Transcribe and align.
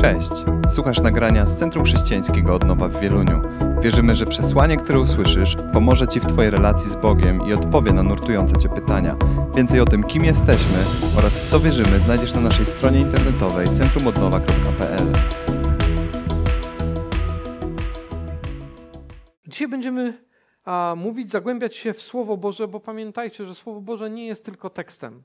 Cześć! 0.00 0.30
Słuchasz 0.74 1.00
nagrania 1.00 1.46
z 1.46 1.56
Centrum 1.56 1.84
Chrześcijańskiego 1.84 2.54
Odnowa 2.54 2.88
w 2.88 3.00
Wieluniu. 3.00 3.40
Wierzymy, 3.82 4.14
że 4.14 4.26
przesłanie, 4.26 4.76
które 4.76 5.00
usłyszysz, 5.00 5.56
pomoże 5.72 6.08
Ci 6.08 6.20
w 6.20 6.26
Twojej 6.26 6.50
relacji 6.50 6.90
z 6.90 6.94
Bogiem 6.94 7.46
i 7.48 7.52
odpowie 7.52 7.92
na 7.92 8.02
nurtujące 8.02 8.56
Cię 8.56 8.68
pytania. 8.68 9.16
Więcej 9.56 9.80
o 9.80 9.84
tym, 9.84 10.02
kim 10.02 10.24
jesteśmy 10.24 10.78
oraz 11.18 11.38
w 11.38 11.50
co 11.50 11.60
wierzymy, 11.60 12.00
znajdziesz 12.00 12.34
na 12.34 12.40
naszej 12.40 12.66
stronie 12.66 13.00
internetowej 13.00 13.68
centrumodnowa.pl. 13.68 15.12
Dzisiaj 19.46 19.68
będziemy 19.68 20.24
a, 20.64 20.94
mówić, 20.96 21.30
zagłębiać 21.30 21.76
się 21.76 21.92
w 21.92 22.02
Słowo 22.02 22.36
Boże, 22.36 22.68
bo 22.68 22.80
pamiętajcie, 22.80 23.44
że 23.44 23.54
Słowo 23.54 23.80
Boże 23.80 24.10
nie 24.10 24.26
jest 24.26 24.44
tylko 24.44 24.70
tekstem. 24.70 25.22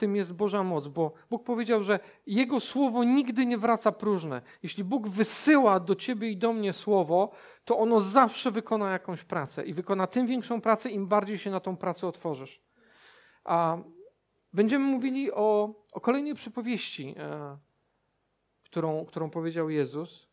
Tym 0.00 0.16
jest 0.16 0.32
Boża 0.32 0.62
moc, 0.62 0.88
bo 0.88 1.12
Bóg 1.30 1.44
powiedział, 1.44 1.82
że 1.82 2.00
Jego 2.26 2.60
Słowo 2.60 3.04
nigdy 3.04 3.46
nie 3.46 3.58
wraca 3.58 3.92
próżne. 3.92 4.42
Jeśli 4.62 4.84
Bóg 4.84 5.08
wysyła 5.08 5.80
do 5.80 5.94
Ciebie 5.94 6.30
i 6.30 6.36
do 6.36 6.52
mnie 6.52 6.72
Słowo, 6.72 7.30
to 7.64 7.78
ono 7.78 8.00
zawsze 8.00 8.50
wykona 8.50 8.90
jakąś 8.90 9.24
pracę 9.24 9.64
i 9.66 9.74
wykona 9.74 10.06
tym 10.06 10.26
większą 10.26 10.60
pracę, 10.60 10.90
im 10.90 11.06
bardziej 11.06 11.38
się 11.38 11.50
na 11.50 11.60
tą 11.60 11.76
pracę 11.76 12.06
otworzysz. 12.06 12.62
A 13.44 13.78
będziemy 14.52 14.84
mówili 14.84 15.32
o, 15.32 15.74
o 15.92 16.00
kolejnej 16.00 16.34
przypowieści, 16.34 17.14
e, 17.18 17.58
którą, 18.64 19.06
którą 19.06 19.30
powiedział 19.30 19.70
Jezus. 19.70 20.28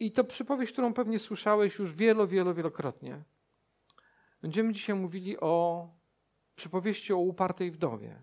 I 0.00 0.12
to 0.12 0.24
przypowieść, 0.24 0.72
którą 0.72 0.94
pewnie 0.94 1.18
słyszałeś 1.18 1.78
już 1.78 1.94
wielo, 1.94 2.26
wielo, 2.26 2.54
wielokrotnie. 2.54 3.22
Będziemy 4.42 4.72
dzisiaj 4.72 4.96
mówili 4.96 5.40
o 5.40 5.88
przypowieści 6.54 7.12
o 7.12 7.16
upartej 7.16 7.70
wdowie. 7.70 8.20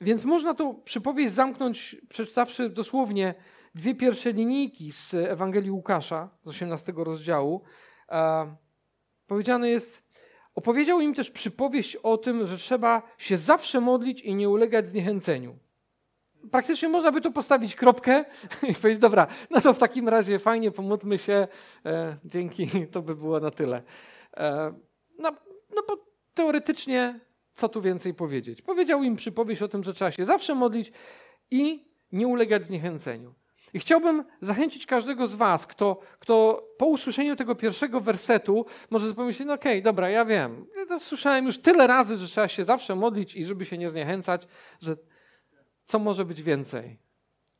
Więc 0.00 0.24
można 0.24 0.54
tą 0.54 0.82
przypowieść 0.82 1.32
zamknąć, 1.32 1.96
przeczytawszy 2.08 2.70
dosłownie 2.70 3.34
dwie 3.74 3.94
pierwsze 3.94 4.32
linijki 4.32 4.92
z 4.92 5.14
Ewangelii 5.14 5.70
Łukasza, 5.70 6.28
z 6.44 6.48
18 6.48 6.92
rozdziału. 6.96 7.62
Powiedziane 9.26 9.70
jest, 9.70 10.02
opowiedział 10.54 11.00
im 11.00 11.14
też 11.14 11.30
przypowieść 11.30 11.96
o 11.96 12.18
tym, 12.18 12.46
że 12.46 12.56
trzeba 12.56 13.02
się 13.18 13.36
zawsze 13.36 13.80
modlić 13.80 14.20
i 14.20 14.34
nie 14.34 14.48
ulegać 14.48 14.88
zniechęceniu. 14.88 15.58
Praktycznie 16.50 16.88
można 16.88 17.12
by 17.12 17.20
tu 17.20 17.32
postawić 17.32 17.74
kropkę 17.74 18.24
i 18.70 18.74
powiedzieć, 18.74 18.98
dobra, 18.98 19.26
no 19.50 19.60
to 19.60 19.74
w 19.74 19.78
takim 19.78 20.08
razie 20.08 20.38
fajnie, 20.38 20.70
pomódlmy 20.70 21.18
się, 21.18 21.48
e, 21.86 22.16
dzięki, 22.24 22.86
to 22.92 23.02
by 23.02 23.16
było 23.16 23.40
na 23.40 23.50
tyle. 23.50 23.82
E, 24.36 24.74
no, 25.18 25.32
no 25.74 25.82
bo 25.88 26.06
teoretycznie, 26.34 27.20
co 27.54 27.68
tu 27.68 27.82
więcej 27.82 28.14
powiedzieć? 28.14 28.62
Powiedział 28.62 29.02
im 29.02 29.16
przypowieść 29.16 29.62
o 29.62 29.68
tym, 29.68 29.84
że 29.84 29.94
trzeba 29.94 30.10
się 30.10 30.24
zawsze 30.24 30.54
modlić 30.54 30.92
i 31.50 31.90
nie 32.12 32.26
ulegać 32.26 32.64
zniechęceniu. 32.64 33.34
I 33.74 33.78
chciałbym 33.78 34.24
zachęcić 34.40 34.86
każdego 34.86 35.26
z 35.26 35.34
Was, 35.34 35.66
kto, 35.66 36.00
kto 36.18 36.66
po 36.78 36.86
usłyszeniu 36.86 37.36
tego 37.36 37.54
pierwszego 37.54 38.00
wersetu 38.00 38.66
może 38.90 39.14
pomyśleć, 39.14 39.48
no 39.48 39.54
okej, 39.54 39.72
okay, 39.72 39.82
dobra, 39.82 40.10
ja 40.10 40.24
wiem. 40.24 40.66
Ja 40.76 40.86
to 40.86 41.00
słyszałem 41.00 41.46
już 41.46 41.58
tyle 41.58 41.86
razy, 41.86 42.16
że 42.16 42.26
trzeba 42.26 42.48
się 42.48 42.64
zawsze 42.64 42.94
modlić 42.94 43.36
i 43.36 43.44
żeby 43.44 43.66
się 43.66 43.78
nie 43.78 43.88
zniechęcać, 43.88 44.46
że 44.80 44.96
co 45.84 45.98
może 45.98 46.24
być 46.24 46.42
więcej. 46.42 46.98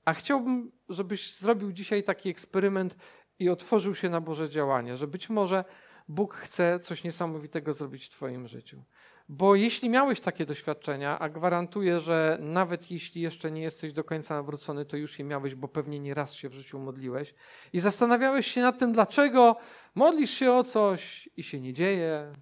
A 0.04 0.14
chciałbym, 0.14 0.72
żebyś 0.88 1.36
zrobił 1.36 1.72
dzisiaj 1.72 2.02
taki 2.02 2.28
eksperyment 2.28 2.96
i 3.38 3.48
otworzył 3.48 3.94
się 3.94 4.08
na 4.08 4.20
Boże 4.20 4.48
działanie, 4.48 4.96
że 4.96 5.06
być 5.06 5.30
może 5.30 5.64
Bóg 6.10 6.34
chce 6.34 6.78
coś 6.80 7.04
niesamowitego 7.04 7.72
zrobić 7.72 8.06
w 8.06 8.10
Twoim 8.10 8.48
życiu. 8.48 8.84
Bo 9.28 9.54
jeśli 9.54 9.88
miałeś 9.88 10.20
takie 10.20 10.46
doświadczenia, 10.46 11.18
a 11.18 11.28
gwarantuję, 11.28 12.00
że 12.00 12.38
nawet 12.40 12.90
jeśli 12.90 13.22
jeszcze 13.22 13.50
nie 13.50 13.62
jesteś 13.62 13.92
do 13.92 14.04
końca 14.04 14.34
nawrócony, 14.34 14.84
to 14.84 14.96
już 14.96 15.18
je 15.18 15.24
miałeś, 15.24 15.54
bo 15.54 15.68
pewnie 15.68 16.00
nie 16.00 16.14
raz 16.14 16.34
się 16.34 16.48
w 16.48 16.54
życiu 16.54 16.78
modliłeś 16.78 17.34
i 17.72 17.80
zastanawiałeś 17.80 18.46
się 18.46 18.60
nad 18.60 18.78
tym, 18.78 18.92
dlaczego 18.92 19.56
modlisz 19.94 20.30
się 20.30 20.52
o 20.52 20.64
coś 20.64 21.28
i 21.36 21.42
się 21.42 21.60
nie 21.60 21.72
dzieje. 21.72 22.32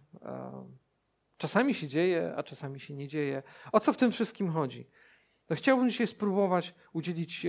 Czasami 1.36 1.74
się 1.74 1.88
dzieje, 1.88 2.34
a 2.36 2.42
czasami 2.42 2.80
się 2.80 2.94
nie 2.94 3.08
dzieje. 3.08 3.42
O 3.72 3.80
co 3.80 3.92
w 3.92 3.96
tym 3.96 4.12
wszystkim 4.12 4.50
chodzi? 4.50 4.90
To 5.46 5.54
chciałbym 5.54 5.90
dzisiaj 5.90 6.06
spróbować 6.06 6.74
udzielić 6.92 7.46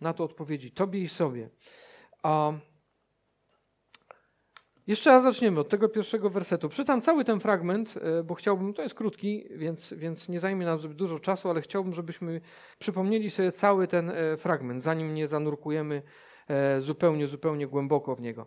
na 0.00 0.12
to 0.12 0.24
odpowiedzi 0.24 0.70
Tobie 0.70 1.00
i 1.00 1.08
sobie. 1.08 1.50
Jeszcze 4.86 5.10
raz 5.10 5.22
zaczniemy 5.22 5.60
od 5.60 5.68
tego 5.68 5.88
pierwszego 5.88 6.30
wersetu. 6.30 6.68
Przeczytam 6.68 7.00
cały 7.00 7.24
ten 7.24 7.40
fragment, 7.40 7.94
e, 7.96 8.22
bo 8.22 8.34
chciałbym, 8.34 8.74
to 8.74 8.82
jest 8.82 8.94
krótki, 8.94 9.48
więc, 9.50 9.92
więc 9.92 10.28
nie 10.28 10.40
zajmie 10.40 10.66
nam 10.66 10.78
zbyt 10.78 10.96
dużo 10.96 11.18
czasu, 11.18 11.50
ale 11.50 11.60
chciałbym, 11.60 11.92
żebyśmy 11.92 12.40
przypomnieli 12.78 13.30
sobie 13.30 13.52
cały 13.52 13.86
ten 13.86 14.10
e, 14.10 14.36
fragment, 14.36 14.82
zanim 14.82 15.14
nie 15.14 15.28
zanurkujemy 15.28 16.02
e, 16.48 16.80
zupełnie, 16.80 17.26
zupełnie 17.26 17.66
głęboko 17.66 18.14
w 18.14 18.20
niego. 18.20 18.46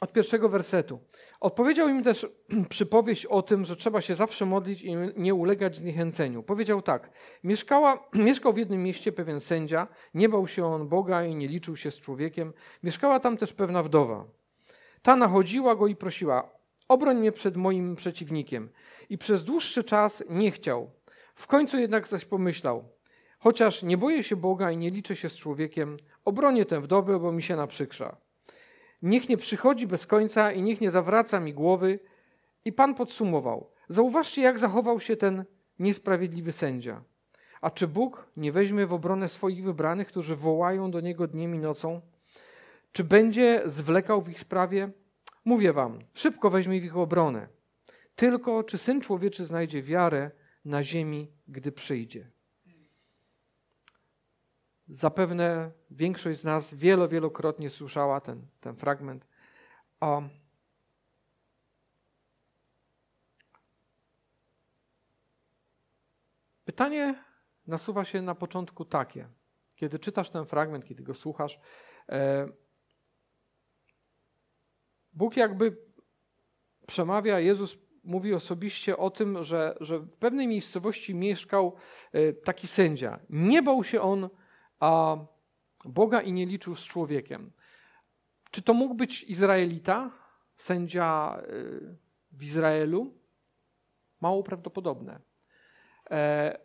Od 0.00 0.12
pierwszego 0.12 0.48
wersetu. 0.48 0.98
Odpowiedział 1.40 1.88
im 1.88 2.02
też 2.02 2.26
przypowieść 2.68 3.26
o 3.26 3.42
tym, 3.42 3.64
że 3.64 3.76
trzeba 3.76 4.00
się 4.00 4.14
zawsze 4.14 4.46
modlić 4.46 4.82
i 4.82 4.96
nie 5.16 5.34
ulegać 5.34 5.76
zniechęceniu. 5.76 6.42
Powiedział 6.42 6.82
tak: 6.82 7.10
Mieszkała, 7.44 8.08
Mieszkał 8.26 8.52
w 8.52 8.58
jednym 8.58 8.82
mieście 8.82 9.12
pewien 9.12 9.40
sędzia, 9.40 9.88
nie 10.14 10.28
bał 10.28 10.46
się 10.46 10.66
on 10.66 10.88
Boga 10.88 11.24
i 11.24 11.34
nie 11.34 11.48
liczył 11.48 11.76
się 11.76 11.90
z 11.90 11.96
człowiekiem. 11.96 12.52
Mieszkała 12.82 13.20
tam 13.20 13.36
też 13.36 13.52
pewna 13.52 13.82
wdowa. 13.82 14.35
Ta 15.06 15.16
nachodziła 15.16 15.76
go 15.76 15.86
i 15.86 15.96
prosiła: 15.96 16.50
Obroń 16.88 17.16
mnie 17.16 17.32
przed 17.32 17.56
moim 17.56 17.96
przeciwnikiem. 17.96 18.68
I 19.10 19.18
przez 19.18 19.44
dłuższy 19.44 19.84
czas 19.84 20.24
nie 20.28 20.50
chciał. 20.50 20.90
W 21.34 21.46
końcu 21.46 21.78
jednak 21.78 22.08
zaś 22.08 22.24
pomyślał: 22.24 22.84
Chociaż 23.38 23.82
nie 23.82 23.96
boję 23.96 24.22
się 24.22 24.36
Boga 24.36 24.70
i 24.70 24.76
nie 24.76 24.90
liczę 24.90 25.16
się 25.16 25.28
z 25.28 25.36
człowiekiem, 25.36 25.96
obronię 26.24 26.64
tę 26.64 26.80
wdowę, 26.80 27.18
bo 27.18 27.32
mi 27.32 27.42
się 27.42 27.56
naprzykrza. 27.56 28.16
Niech 29.02 29.28
nie 29.28 29.36
przychodzi 29.36 29.86
bez 29.86 30.06
końca 30.06 30.52
i 30.52 30.62
niech 30.62 30.80
nie 30.80 30.90
zawraca 30.90 31.40
mi 31.40 31.54
głowy. 31.54 31.98
I 32.64 32.72
Pan 32.72 32.94
podsumował: 32.94 33.70
Zauważcie, 33.88 34.42
jak 34.42 34.58
zachował 34.58 35.00
się 35.00 35.16
ten 35.16 35.44
niesprawiedliwy 35.78 36.52
sędzia. 36.52 37.02
A 37.60 37.70
czy 37.70 37.88
Bóg 37.88 38.26
nie 38.36 38.52
weźmie 38.52 38.86
w 38.86 38.92
obronę 38.92 39.28
swoich 39.28 39.64
wybranych, 39.64 40.08
którzy 40.08 40.36
wołają 40.36 40.90
do 40.90 41.00
Niego 41.00 41.26
dniem 41.26 41.54
i 41.54 41.58
nocą? 41.58 42.00
Czy 42.96 43.04
będzie 43.04 43.62
zwlekał 43.64 44.22
w 44.22 44.28
ich 44.28 44.40
sprawie? 44.40 44.90
Mówię 45.44 45.72
wam, 45.72 45.98
szybko 46.14 46.50
weźmie 46.50 46.80
w 46.80 46.84
ich 46.84 46.96
obronę. 46.96 47.48
Tylko 48.14 48.64
czy 48.64 48.78
Syn 48.78 49.00
Człowieczy 49.00 49.44
znajdzie 49.44 49.82
wiarę 49.82 50.30
na 50.64 50.82
ziemi, 50.82 51.32
gdy 51.48 51.72
przyjdzie? 51.72 52.30
Zapewne 54.88 55.70
większość 55.90 56.40
z 56.40 56.44
nas 56.44 56.74
wielo, 56.74 57.08
wielokrotnie 57.08 57.70
słyszała 57.70 58.20
ten, 58.20 58.46
ten 58.60 58.76
fragment. 58.76 59.26
Um, 60.00 60.28
pytanie 66.64 67.24
nasuwa 67.66 68.04
się 68.04 68.22
na 68.22 68.34
początku 68.34 68.84
takie. 68.84 69.28
Kiedy 69.74 69.98
czytasz 69.98 70.30
ten 70.30 70.46
fragment, 70.46 70.84
kiedy 70.84 71.02
go 71.02 71.14
słuchasz, 71.14 71.60
e, 72.08 72.48
Bóg 75.16 75.36
jakby 75.36 75.76
przemawia, 76.86 77.40
Jezus 77.40 77.78
mówi 78.04 78.34
osobiście 78.34 78.96
o 78.96 79.10
tym, 79.10 79.42
że, 79.42 79.76
że 79.80 79.98
w 79.98 80.16
pewnej 80.16 80.48
miejscowości 80.48 81.14
mieszkał 81.14 81.76
e, 82.12 82.32
taki 82.32 82.68
sędzia. 82.68 83.18
Nie 83.30 83.62
bał 83.62 83.84
się 83.84 84.00
on 84.00 84.28
a 84.80 85.16
Boga 85.84 86.20
i 86.20 86.32
nie 86.32 86.46
liczył 86.46 86.74
z 86.74 86.84
człowiekiem. 86.84 87.52
Czy 88.50 88.62
to 88.62 88.74
mógł 88.74 88.94
być 88.94 89.22
Izraelita, 89.22 90.10
sędzia 90.56 91.36
e, 91.38 91.42
w 92.32 92.42
Izraelu? 92.42 93.14
Mało 94.20 94.42
prawdopodobne. 94.42 95.20
E, 96.10 96.58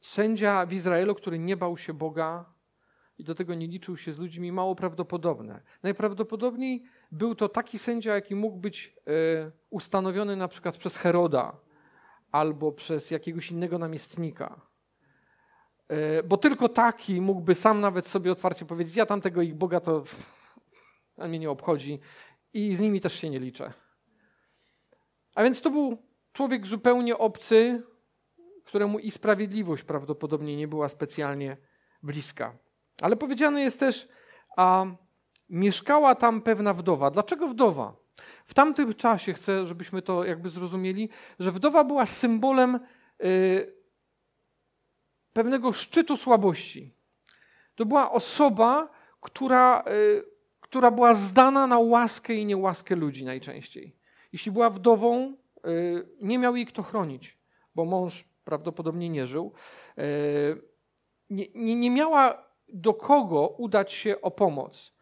sędzia 0.00 0.66
w 0.66 0.72
Izraelu, 0.72 1.14
który 1.14 1.38
nie 1.38 1.56
bał 1.56 1.78
się 1.78 1.94
Boga 1.94 2.52
i 3.18 3.24
do 3.24 3.34
tego 3.34 3.54
nie 3.54 3.66
liczył 3.66 3.96
się 3.96 4.12
z 4.12 4.18
ludźmi, 4.18 4.52
mało 4.52 4.74
prawdopodobne. 4.74 5.62
Najprawdopodobniej 5.82 6.84
był 7.12 7.34
to 7.34 7.48
taki 7.48 7.78
sędzia, 7.78 8.14
jaki 8.14 8.34
mógł 8.34 8.56
być 8.56 8.96
e, 9.06 9.50
ustanowiony 9.70 10.36
na 10.36 10.48
przykład 10.48 10.76
przez 10.76 10.96
Heroda 10.96 11.56
albo 12.32 12.72
przez 12.72 13.10
jakiegoś 13.10 13.50
innego 13.50 13.78
namiestnika. 13.78 14.60
E, 15.88 16.22
bo 16.22 16.36
tylko 16.36 16.68
taki 16.68 17.20
mógłby 17.20 17.54
sam 17.54 17.80
nawet 17.80 18.08
sobie 18.08 18.32
otwarcie 18.32 18.64
powiedzieć: 18.64 18.96
Ja 18.96 19.06
tamtego 19.06 19.42
ich 19.42 19.54
Boga 19.54 19.80
to 19.80 20.04
mnie 21.28 21.38
nie 21.38 21.50
obchodzi 21.50 22.00
i 22.52 22.76
z 22.76 22.80
nimi 22.80 23.00
też 23.00 23.14
się 23.14 23.30
nie 23.30 23.38
liczę. 23.38 23.72
A 25.34 25.44
więc 25.44 25.60
to 25.62 25.70
był 25.70 26.02
człowiek 26.32 26.66
zupełnie 26.66 27.18
obcy, 27.18 27.82
któremu 28.64 28.98
i 28.98 29.10
sprawiedliwość 29.10 29.82
prawdopodobnie 29.82 30.56
nie 30.56 30.68
była 30.68 30.88
specjalnie 30.88 31.56
bliska. 32.02 32.58
Ale 33.02 33.16
powiedziane 33.16 33.62
jest 33.62 33.80
też, 33.80 34.08
a 34.56 34.86
mieszkała 35.52 36.14
tam 36.14 36.42
pewna 36.42 36.74
wdowa. 36.74 37.10
Dlaczego 37.10 37.48
wdowa? 37.48 37.96
W 38.44 38.54
tamtym 38.54 38.94
czasie 38.94 39.32
chcę, 39.32 39.66
żebyśmy 39.66 40.02
to 40.02 40.24
jakby 40.24 40.50
zrozumieli, 40.50 41.08
że 41.38 41.52
wdowa 41.52 41.84
była 41.84 42.06
symbolem 42.06 42.80
y, 43.24 43.74
pewnego 45.32 45.72
szczytu 45.72 46.16
słabości. 46.16 46.94
To 47.74 47.86
była 47.86 48.12
osoba, 48.12 48.88
która, 49.20 49.84
y, 49.88 50.24
która 50.60 50.90
była 50.90 51.14
zdana 51.14 51.66
na 51.66 51.78
łaskę 51.78 52.34
i 52.34 52.46
niełaskę 52.46 52.96
ludzi 52.96 53.24
najczęściej. 53.24 53.96
Jeśli 54.32 54.52
była 54.52 54.70
wdową, 54.70 55.36
y, 55.66 56.08
nie 56.20 56.38
miał 56.38 56.56
jej 56.56 56.66
kto 56.66 56.82
chronić, 56.82 57.38
bo 57.74 57.84
mąż 57.84 58.24
prawdopodobnie 58.44 59.08
nie 59.08 59.26
żył. 59.26 59.52
Y, 59.98 60.02
nie, 61.30 61.46
nie, 61.54 61.76
nie 61.76 61.90
miała 61.90 62.52
do 62.68 62.94
kogo 62.94 63.48
udać 63.48 63.92
się 63.92 64.20
o 64.20 64.30
pomoc. 64.30 64.92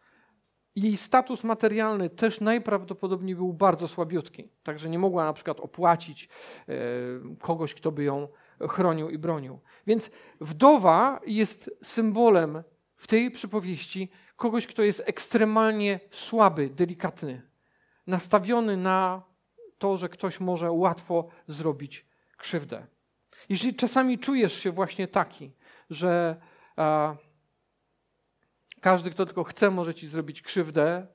Jej 0.75 0.97
status 0.97 1.43
materialny 1.43 2.09
też 2.09 2.41
najprawdopodobniej 2.41 3.35
był 3.35 3.53
bardzo 3.53 3.87
słabiutki, 3.87 4.49
także 4.63 4.89
nie 4.89 4.99
mogła 4.99 5.25
na 5.25 5.33
przykład 5.33 5.59
opłacić 5.59 6.29
kogoś, 7.39 7.73
kto 7.73 7.91
by 7.91 8.03
ją 8.03 8.27
chronił 8.69 9.09
i 9.09 9.17
bronił. 9.17 9.59
Więc 9.87 10.11
wdowa 10.41 11.19
jest 11.27 11.71
symbolem 11.83 12.63
w 12.95 13.07
tej 13.07 13.31
przypowieści 13.31 14.11
kogoś, 14.35 14.67
kto 14.67 14.83
jest 14.83 15.03
ekstremalnie 15.05 15.99
słaby, 16.11 16.69
delikatny, 16.69 17.41
nastawiony 18.07 18.77
na 18.77 19.21
to, 19.77 19.97
że 19.97 20.09
ktoś 20.09 20.39
może 20.39 20.71
łatwo 20.71 21.27
zrobić 21.47 22.05
krzywdę. 22.37 22.87
Jeśli 23.49 23.75
czasami 23.75 24.19
czujesz 24.19 24.53
się 24.53 24.71
właśnie 24.71 25.07
taki, 25.07 25.51
że 25.89 26.41
a, 26.75 27.15
każdy, 28.81 29.11
kto 29.11 29.25
tylko 29.25 29.43
chce, 29.43 29.71
może 29.71 29.93
ci 29.93 30.07
zrobić 30.07 30.41
krzywdę, 30.41 31.07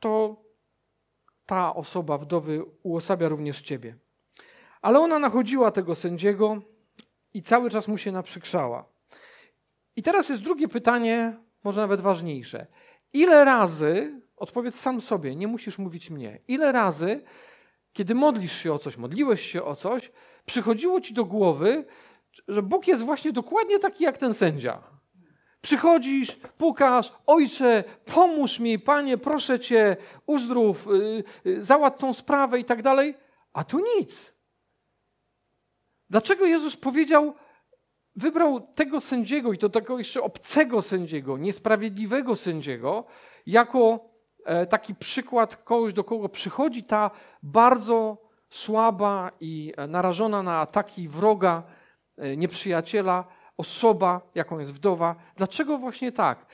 to 0.00 0.42
ta 1.46 1.74
osoba 1.74 2.18
wdowy 2.18 2.64
uosabia 2.82 3.28
również 3.28 3.62
ciebie. 3.62 3.96
Ale 4.82 5.00
ona 5.00 5.18
nachodziła 5.18 5.70
tego 5.70 5.94
sędziego 5.94 6.62
i 7.34 7.42
cały 7.42 7.70
czas 7.70 7.88
mu 7.88 7.98
się 7.98 8.12
naprzykrzała. 8.12 8.84
I 9.96 10.02
teraz 10.02 10.28
jest 10.28 10.42
drugie 10.42 10.68
pytanie, 10.68 11.38
może 11.64 11.80
nawet 11.80 12.00
ważniejsze. 12.00 12.66
Ile 13.12 13.44
razy, 13.44 14.20
odpowiedz 14.36 14.80
sam 14.80 15.00
sobie, 15.00 15.36
nie 15.36 15.46
musisz 15.46 15.78
mówić 15.78 16.10
mnie, 16.10 16.38
ile 16.48 16.72
razy, 16.72 17.24
kiedy 17.92 18.14
modlisz 18.14 18.56
się 18.56 18.72
o 18.72 18.78
coś, 18.78 18.96
modliłeś 18.96 19.52
się 19.52 19.64
o 19.64 19.76
coś, 19.76 20.12
przychodziło 20.46 21.00
ci 21.00 21.14
do 21.14 21.24
głowy, 21.24 21.84
że 22.48 22.62
Bóg 22.62 22.88
jest 22.88 23.02
właśnie 23.02 23.32
dokładnie 23.32 23.78
taki 23.78 24.04
jak 24.04 24.18
ten 24.18 24.34
sędzia. 24.34 24.91
Przychodzisz, 25.62 26.36
pukasz, 26.58 27.12
ojcze, 27.26 27.84
pomóż 28.14 28.58
mi, 28.58 28.78
panie, 28.78 29.18
proszę 29.18 29.60
cię, 29.60 29.96
uzdrów, 30.26 30.88
yy, 31.44 31.90
tą 31.98 32.14
sprawę 32.14 32.58
i 32.58 32.64
tak 32.64 32.82
dalej, 32.82 33.14
a 33.52 33.64
tu 33.64 33.80
nic. 33.98 34.32
Dlaczego 36.10 36.46
Jezus 36.46 36.76
powiedział, 36.76 37.34
wybrał 38.16 38.60
tego 38.60 39.00
sędziego 39.00 39.52
i 39.52 39.58
to 39.58 39.68
tego 39.68 39.98
jeszcze 39.98 40.22
obcego 40.22 40.82
sędziego, 40.82 41.38
niesprawiedliwego 41.38 42.36
sędziego, 42.36 43.04
jako 43.46 44.10
e, 44.44 44.66
taki 44.66 44.94
przykład 44.94 45.56
kogoś, 45.56 45.92
do 45.92 46.04
kogo 46.04 46.28
przychodzi 46.28 46.84
ta 46.84 47.10
bardzo 47.42 48.18
słaba 48.50 49.30
i 49.40 49.72
e, 49.76 49.86
narażona 49.86 50.42
na 50.42 50.60
ataki 50.60 51.08
wroga, 51.08 51.62
e, 52.16 52.36
nieprzyjaciela, 52.36 53.24
osoba, 53.62 54.20
jaką 54.34 54.58
jest 54.58 54.74
wdowa. 54.74 55.14
Dlaczego 55.36 55.78
właśnie 55.78 56.12
tak? 56.12 56.46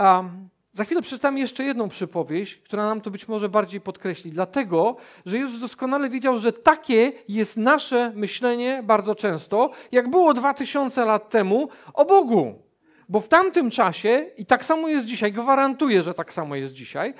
Um, 0.00 0.48
za 0.72 0.84
chwilę 0.84 1.02
przeczytam 1.02 1.38
jeszcze 1.38 1.64
jedną 1.64 1.88
przypowieść, 1.88 2.56
która 2.56 2.86
nam 2.86 3.00
to 3.00 3.10
być 3.10 3.28
może 3.28 3.48
bardziej 3.48 3.80
podkreśli. 3.80 4.30
Dlatego, 4.30 4.96
że 5.26 5.38
Jezus 5.38 5.60
doskonale 5.60 6.10
wiedział, 6.10 6.38
że 6.38 6.52
takie 6.52 7.12
jest 7.28 7.56
nasze 7.56 8.12
myślenie 8.14 8.82
bardzo 8.82 9.14
często, 9.14 9.70
jak 9.92 10.10
było 10.10 10.34
dwa 10.34 10.54
tysiące 10.54 11.04
lat 11.04 11.30
temu 11.30 11.68
o 11.94 12.04
Bogu. 12.04 12.62
Bo 13.08 13.20
w 13.20 13.28
tamtym 13.28 13.70
czasie, 13.70 14.26
i 14.38 14.46
tak 14.46 14.64
samo 14.64 14.88
jest 14.88 15.06
dzisiaj, 15.06 15.32
gwarantuję, 15.32 16.02
że 16.02 16.14
tak 16.14 16.32
samo 16.32 16.56
jest 16.56 16.72
dzisiaj, 16.74 17.14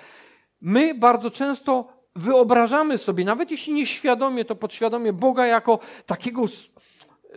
my 0.60 0.94
bardzo 0.94 1.30
często 1.30 1.88
wyobrażamy 2.16 2.98
sobie, 2.98 3.24
nawet 3.24 3.50
jeśli 3.50 3.72
nieświadomie, 3.72 4.44
to 4.44 4.56
podświadomie 4.56 5.12
Boga 5.12 5.46
jako 5.46 5.78
takiego 6.06 6.42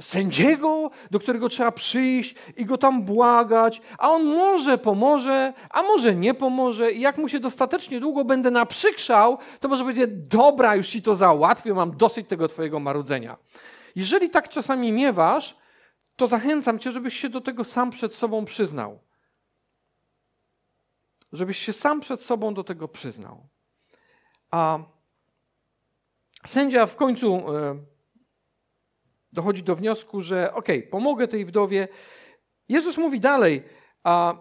sędziego, 0.01 0.91
do 1.11 1.19
którego 1.19 1.49
trzeba 1.49 1.71
przyjść 1.71 2.35
i 2.57 2.65
go 2.65 2.77
tam 2.77 3.03
błagać, 3.03 3.81
a 3.97 4.09
on 4.09 4.25
może 4.25 4.77
pomoże, 4.77 5.53
a 5.69 5.81
może 5.81 6.15
nie 6.15 6.33
pomoże. 6.33 6.91
I 6.91 7.01
jak 7.01 7.17
mu 7.17 7.29
się 7.29 7.39
dostatecznie 7.39 7.99
długo 7.99 8.25
będę 8.25 8.51
naprzykrzał, 8.51 9.37
to 9.59 9.67
może 9.67 9.83
będzie, 9.83 10.07
dobra, 10.07 10.75
już 10.75 10.87
ci 10.87 11.01
to 11.01 11.15
załatwię, 11.15 11.73
mam 11.73 11.97
dosyć 11.97 12.27
tego 12.27 12.47
twojego 12.47 12.79
marudzenia. 12.79 13.37
Jeżeli 13.95 14.29
tak 14.29 14.49
czasami 14.49 14.91
miewasz, 14.91 15.55
to 16.15 16.27
zachęcam 16.27 16.79
cię, 16.79 16.91
żebyś 16.91 17.19
się 17.19 17.29
do 17.29 17.41
tego 17.41 17.63
sam 17.63 17.91
przed 17.91 18.15
sobą 18.15 18.45
przyznał. 18.45 18.99
Żebyś 21.33 21.57
się 21.57 21.73
sam 21.73 22.01
przed 22.01 22.21
sobą 22.21 22.53
do 22.53 22.63
tego 22.63 22.87
przyznał. 22.87 23.47
A 24.51 24.79
sędzia 26.45 26.85
w 26.85 26.95
końcu 26.95 27.35
e, 27.35 27.79
dochodzi 29.33 29.63
do 29.63 29.75
wniosku, 29.75 30.21
że 30.21 30.53
okej, 30.53 30.79
okay, 30.79 30.91
pomogę 30.91 31.27
tej 31.27 31.45
wdowie. 31.45 31.87
Jezus 32.69 32.97
mówi 32.97 33.19
dalej, 33.19 33.63
a 34.03 34.35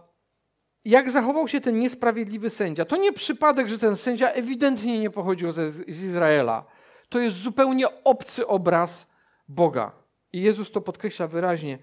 jak 0.85 1.11
zachował 1.11 1.49
się 1.49 1.61
ten 1.61 1.79
niesprawiedliwy 1.79 2.51
sędzia? 2.51 2.85
To 2.85 2.97
nie 2.97 3.13
przypadek, 3.13 3.69
że 3.69 3.79
ten 3.79 3.97
sędzia 3.97 4.31
ewidentnie 4.31 5.01
nie 5.01 5.11
pochodził 5.11 5.53
ze, 5.53 5.71
z 5.71 5.89
Izraela. 5.89 6.65
To 7.09 7.19
jest 7.19 7.37
zupełnie 7.37 8.05
obcy 8.05 8.47
obraz 8.47 9.07
Boga. 9.49 9.93
I 10.33 10.41
Jezus 10.41 10.71
to 10.71 10.81
podkreśla 10.81 11.27
wyraźnie. 11.27 11.79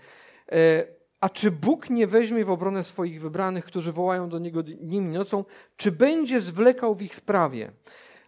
E, 0.52 0.86
a 1.22 1.30
czy 1.30 1.52
Bóg 1.52 1.90
nie 1.90 2.08
weźmie 2.08 2.46
w 2.46 2.50
obronę 2.50 2.84
swoich 2.84 3.22
wybranych, 3.22 3.66
którzy 3.66 3.92
wołają 3.92 4.30
do 4.30 4.40
Niego 4.40 4.64
dniem 4.64 5.06
i 5.06 5.14
nocą? 5.14 5.46
Czy 5.78 5.92
będzie 5.92 6.40
zwlekał 6.40 6.96
w 6.96 7.02
ich 7.02 7.16
sprawie? 7.16 7.72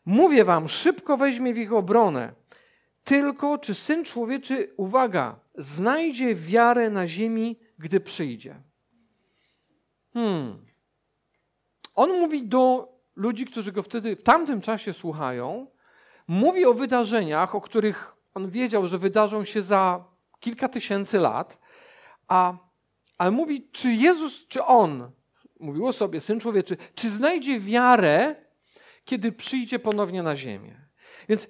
Mówię 0.05 0.45
wam, 0.45 0.67
szybko 0.67 1.17
weźmie 1.17 1.53
w 1.53 1.57
ich 1.57 1.73
obronę. 1.73 2.33
Tylko 3.07 3.57
czy 3.57 3.75
syn 3.75 4.05
człowieczy, 4.05 4.73
uwaga, 4.77 5.39
znajdzie 5.55 6.35
wiarę 6.35 6.89
na 6.89 7.07
ziemi, 7.07 7.59
gdy 7.79 7.99
przyjdzie? 7.99 8.55
Hmm. 10.13 10.65
On 11.95 12.09
mówi 12.09 12.43
do 12.43 12.93
ludzi, 13.15 13.45
którzy 13.45 13.71
go 13.71 13.83
wtedy 13.83 14.15
w 14.15 14.23
tamtym 14.23 14.61
czasie 14.61 14.93
słuchają, 14.93 15.67
mówi 16.27 16.65
o 16.65 16.73
wydarzeniach, 16.73 17.55
o 17.55 17.61
których 17.61 18.13
on 18.33 18.49
wiedział, 18.49 18.87
że 18.87 18.97
wydarzą 18.97 19.43
się 19.43 19.61
za 19.61 20.03
kilka 20.39 20.69
tysięcy 20.69 21.19
lat, 21.19 21.57
a, 22.27 22.53
ale 23.17 23.31
mówi, 23.31 23.67
czy 23.71 23.91
Jezus, 23.91 24.47
czy 24.47 24.63
on, 24.63 25.11
mówił 25.59 25.87
o 25.87 25.93
sobie, 25.93 26.21
syn 26.21 26.39
człowieczy, 26.39 26.77
czy 26.95 27.09
znajdzie 27.09 27.59
wiarę, 27.59 28.35
kiedy 29.05 29.31
przyjdzie 29.31 29.79
ponownie 29.79 30.23
na 30.23 30.35
ziemię. 30.35 30.81
Więc 31.29 31.47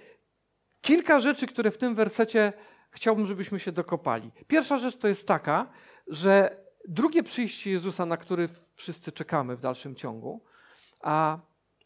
kilka 0.88 1.20
rzeczy, 1.20 1.48
które 1.48 1.72
w 1.72 1.78
tym 1.78 1.96
wersecie 1.96 2.54
chciałbym, 2.92 3.26
żebyśmy 3.26 3.60
się 3.60 3.72
dokopali. 3.72 4.32
Pierwsza 4.48 4.78
rzecz 4.78 4.98
to 4.98 5.08
jest 5.08 5.28
taka, 5.28 5.70
że 6.08 6.58
drugie 6.88 7.24
przyjście 7.24 7.72
Jezusa, 7.72 8.06
na 8.06 8.18
który 8.18 8.50
wszyscy 8.76 9.12
czekamy 9.12 9.56
w 9.56 9.60
dalszym 9.60 9.96
ciągu, 9.96 10.44
a 11.02 11.40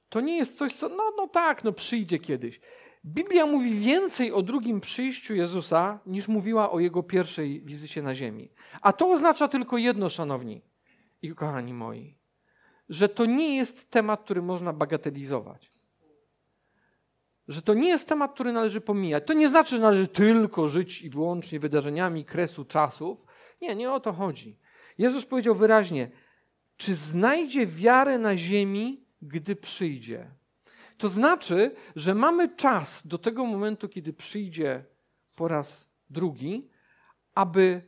to 0.10 0.22
nie 0.22 0.38
jest 0.38 0.58
coś, 0.58 0.74
co, 0.74 0.90
no, 0.90 1.04
no 1.18 1.28
tak, 1.28 1.64
no 1.64 1.72
przyjdzie 1.72 2.20
kiedyś. 2.20 2.60
Biblia 3.06 3.46
mówi 3.46 3.80
więcej 3.80 4.32
o 4.32 4.42
drugim 4.42 4.82
przyjściu 4.82 5.36
Jezusa, 5.36 6.00
niż 6.06 6.28
mówiła 6.28 6.72
o 6.72 6.80
jego 6.80 7.04
pierwszej 7.04 7.62
wizycie 7.62 8.02
na 8.02 8.16
ziemi. 8.16 8.52
A 8.82 8.94
to 8.94 9.12
oznacza 9.12 9.48
tylko 9.48 9.78
jedno, 9.78 10.10
szanowni 10.10 10.62
i 11.22 11.36
kochani 11.36 11.74
moi, 11.74 12.18
że 12.90 13.10
to 13.10 13.26
nie 13.26 13.56
jest 13.56 13.92
temat, 13.92 14.24
który 14.24 14.42
można 14.42 14.74
bagatelizować 14.74 15.71
że 17.48 17.62
to 17.62 17.74
nie 17.74 17.90
jest 17.90 18.08
temat, 18.08 18.34
który 18.34 18.52
należy 18.52 18.82
pomijać. 18.82 19.24
To 19.28 19.34
nie 19.34 19.50
znaczy, 19.50 19.76
że 19.76 19.82
należy 19.82 20.08
tylko 20.08 20.70
żyć 20.70 21.02
i 21.02 21.10
wyłącznie 21.10 21.60
wydarzeniami 21.60 22.26
kresu 22.26 22.66
czasów. 22.66 23.26
Nie, 23.62 23.76
nie 23.76 23.92
o 23.92 24.00
to 24.00 24.14
chodzi. 24.14 24.60
Jezus 24.98 25.26
powiedział 25.26 25.56
wyraźnie: 25.56 26.12
Czy 26.78 26.96
znajdzie 26.96 27.68
wiarę 27.68 28.18
na 28.18 28.38
ziemi, 28.38 29.06
gdy 29.22 29.56
przyjdzie? 29.56 30.32
To 30.98 31.10
znaczy, 31.10 31.76
że 31.96 32.16
mamy 32.16 32.56
czas 32.56 33.08
do 33.08 33.18
tego 33.18 33.46
momentu, 33.46 33.90
kiedy 33.90 34.14
przyjdzie 34.14 34.86
po 35.36 35.48
raz 35.48 35.90
drugi, 36.10 36.70
aby 37.34 37.82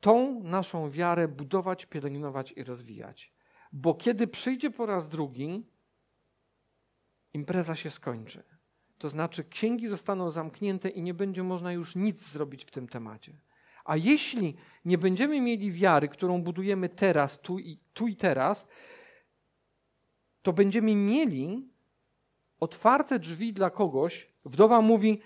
tą 0.00 0.42
naszą 0.42 0.90
wiarę 0.90 1.28
budować, 1.28 1.86
pielęgnować 1.86 2.52
i 2.56 2.64
rozwijać. 2.64 3.32
Bo 3.72 3.94
kiedy 3.94 4.26
przyjdzie 4.26 4.70
po 4.70 4.86
raz 4.86 5.08
drugi, 5.08 5.66
impreza 7.32 7.76
się 7.76 7.90
skończy. 7.90 8.53
To 9.04 9.10
znaczy, 9.10 9.44
księgi 9.44 9.88
zostaną 9.88 10.30
zamknięte 10.30 10.88
i 10.88 11.02
nie 11.02 11.14
będzie 11.14 11.42
można 11.42 11.72
już 11.72 11.96
nic 11.96 12.28
zrobić 12.28 12.64
w 12.64 12.70
tym 12.70 12.88
temacie. 12.88 13.32
A 13.84 13.96
jeśli 13.96 14.56
nie 14.84 14.98
będziemy 14.98 15.40
mieli 15.40 15.72
wiary, 15.72 16.08
którą 16.08 16.42
budujemy 16.42 16.88
teraz, 16.88 17.40
tu 17.40 17.58
i, 17.58 17.78
tu 17.94 18.06
i 18.06 18.16
teraz, 18.16 18.66
to 20.42 20.52
będziemy 20.52 20.94
mieli 20.94 21.68
otwarte 22.60 23.18
drzwi 23.18 23.52
dla 23.52 23.70
kogoś. 23.70 24.28
Wdowa 24.44 24.80
mówi: 24.80 25.20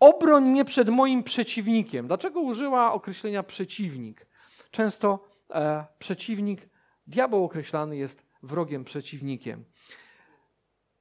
Obroń 0.00 0.44
mnie 0.44 0.64
przed 0.64 0.88
moim 0.88 1.22
przeciwnikiem. 1.22 2.06
Dlaczego 2.06 2.40
użyła 2.40 2.92
określenia 2.92 3.42
przeciwnik? 3.42 4.26
Często 4.70 5.28
e, 5.50 5.86
przeciwnik, 5.98 6.68
diabeł 7.06 7.44
określany 7.44 7.96
jest 7.96 8.26
wrogiem, 8.42 8.84
przeciwnikiem. 8.84 9.64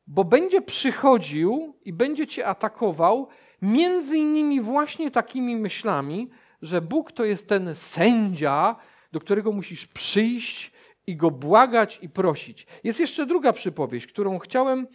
Bo 0.07 0.23
będzie 0.23 0.61
przychodził 0.61 1.75
i 1.85 1.93
będzie 1.93 2.27
cię 2.27 2.47
atakował 2.47 3.27
między 3.61 4.17
innymi 4.17 4.61
właśnie 4.61 5.11
takimi 5.11 5.55
myślami, 5.55 6.29
że 6.61 6.81
Bóg 6.81 7.11
to 7.11 7.25
jest 7.25 7.49
ten 7.49 7.75
sędzia, 7.75 8.75
do 9.11 9.19
którego 9.19 9.51
musisz 9.51 9.85
przyjść 9.85 10.71
i 11.07 11.15
go 11.15 11.31
błagać 11.31 11.99
i 12.01 12.09
prosić. 12.09 12.67
Jest 12.83 12.99
jeszcze 12.99 13.25
druga 13.25 13.53
przypowieść, 13.53 14.07
którą 14.07 14.39
chciałem 14.39 14.87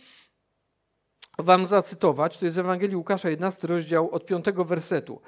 wam 1.38 1.66
zacytować. 1.66 2.38
To 2.38 2.46
jest 2.46 2.58
Ewangelii 2.58 2.96
Łukasza, 2.96 3.30
11 3.30 3.66
rozdział 3.66 4.10
od 4.10 4.26
5 4.26 4.44
wersetu. 4.66 5.20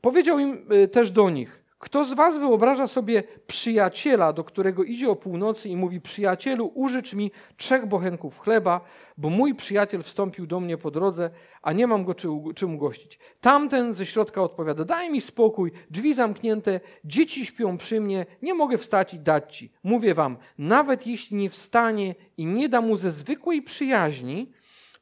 Powiedział 0.00 0.38
im 0.38 0.72
y, 0.72 0.88
też 0.88 1.10
do 1.10 1.30
nich, 1.30 1.64
kto 1.80 2.04
z 2.04 2.14
was 2.14 2.38
wyobraża 2.38 2.86
sobie 2.86 3.22
przyjaciela, 3.46 4.32
do 4.32 4.44
którego 4.44 4.84
idzie 4.84 5.10
o 5.10 5.16
północy 5.16 5.68
i 5.68 5.76
mówi: 5.76 6.00
Przyjacielu, 6.00 6.72
użycz 6.74 7.14
mi 7.14 7.30
trzech 7.56 7.86
bochenków 7.86 8.38
chleba, 8.38 8.80
bo 9.16 9.30
mój 9.30 9.54
przyjaciel 9.54 10.02
wstąpił 10.02 10.46
do 10.46 10.60
mnie 10.60 10.78
po 10.78 10.90
drodze, 10.90 11.30
a 11.62 11.72
nie 11.72 11.86
mam 11.86 12.04
go 12.04 12.14
czym 12.54 12.74
ugościć. 12.74 13.18
Tamten 13.40 13.92
ze 13.92 14.06
środka 14.06 14.42
odpowiada: 14.42 14.84
Daj 14.84 15.10
mi 15.10 15.20
spokój, 15.20 15.72
drzwi 15.90 16.14
zamknięte, 16.14 16.80
dzieci 17.04 17.46
śpią 17.46 17.78
przy 17.78 18.00
mnie, 18.00 18.26
nie 18.42 18.54
mogę 18.54 18.78
wstać 18.78 19.14
i 19.14 19.18
dać 19.18 19.56
ci. 19.56 19.72
Mówię 19.82 20.14
wam, 20.14 20.36
nawet 20.58 21.06
jeśli 21.06 21.36
nie 21.36 21.50
wstanie 21.50 22.14
i 22.36 22.46
nie 22.46 22.68
da 22.68 22.80
mu 22.80 22.96
ze 22.96 23.10
zwykłej 23.10 23.62
przyjaźni, 23.62 24.52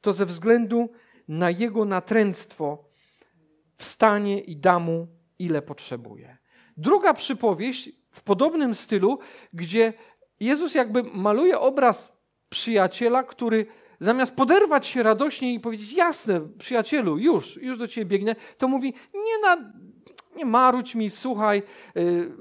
to 0.00 0.12
ze 0.12 0.26
względu 0.26 0.88
na 1.28 1.50
jego 1.50 1.84
natręctwo 1.84 2.84
wstanie 3.76 4.40
i 4.40 4.56
da 4.56 4.78
mu 4.78 5.08
ile 5.38 5.62
potrzebuje. 5.62 6.37
Druga 6.78 7.14
przypowieść 7.14 7.90
w 8.10 8.22
podobnym 8.22 8.74
stylu, 8.74 9.18
gdzie 9.52 9.92
Jezus 10.40 10.74
jakby 10.74 11.02
maluje 11.02 11.60
obraz 11.60 12.12
przyjaciela, 12.48 13.22
który 13.22 13.66
zamiast 14.00 14.34
poderwać 14.34 14.86
się 14.86 15.02
radośnie 15.02 15.54
i 15.54 15.60
powiedzieć, 15.60 15.92
jasne, 15.92 16.40
przyjacielu, 16.58 17.18
już, 17.18 17.56
już 17.56 17.78
do 17.78 17.88
ciebie 17.88 18.06
biegnę, 18.06 18.36
to 18.58 18.68
mówi, 18.68 18.94
nie, 19.14 19.48
na, 19.48 19.72
nie 20.36 20.44
marudź 20.44 20.94
mi, 20.94 21.10
słuchaj, 21.10 21.62
yy, 21.94 22.32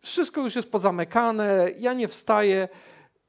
wszystko 0.00 0.40
już 0.40 0.56
jest 0.56 0.70
pozamykane, 0.70 1.70
ja 1.78 1.92
nie 1.92 2.08
wstaję, 2.08 2.68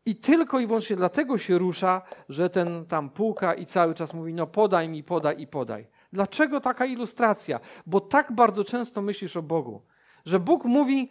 i 0.06 0.16
tylko 0.16 0.60
i 0.60 0.68
wyłącznie 0.68 0.96
dlatego 0.96 1.38
się 1.38 1.58
rusza, 1.58 2.02
że 2.30 2.50
ten 2.50 2.86
tam 2.86 3.10
puka 3.10 3.54
i 3.54 3.66
cały 3.66 3.94
czas 3.94 4.14
mówi: 4.14 4.34
No, 4.34 4.48
podaj 4.48 4.90
mi, 4.90 5.04
podaj 5.04 5.42
i 5.42 5.48
podaj. 5.48 5.88
Dlaczego 6.14 6.62
taka 6.62 6.86
ilustracja? 6.86 7.60
Bo 7.86 8.02
tak 8.02 8.32
bardzo 8.32 8.64
często 8.64 9.02
myślisz 9.02 9.38
o 9.38 9.42
Bogu, 9.42 9.82
że 10.26 10.40
Bóg 10.40 10.66
mówi, 10.66 11.10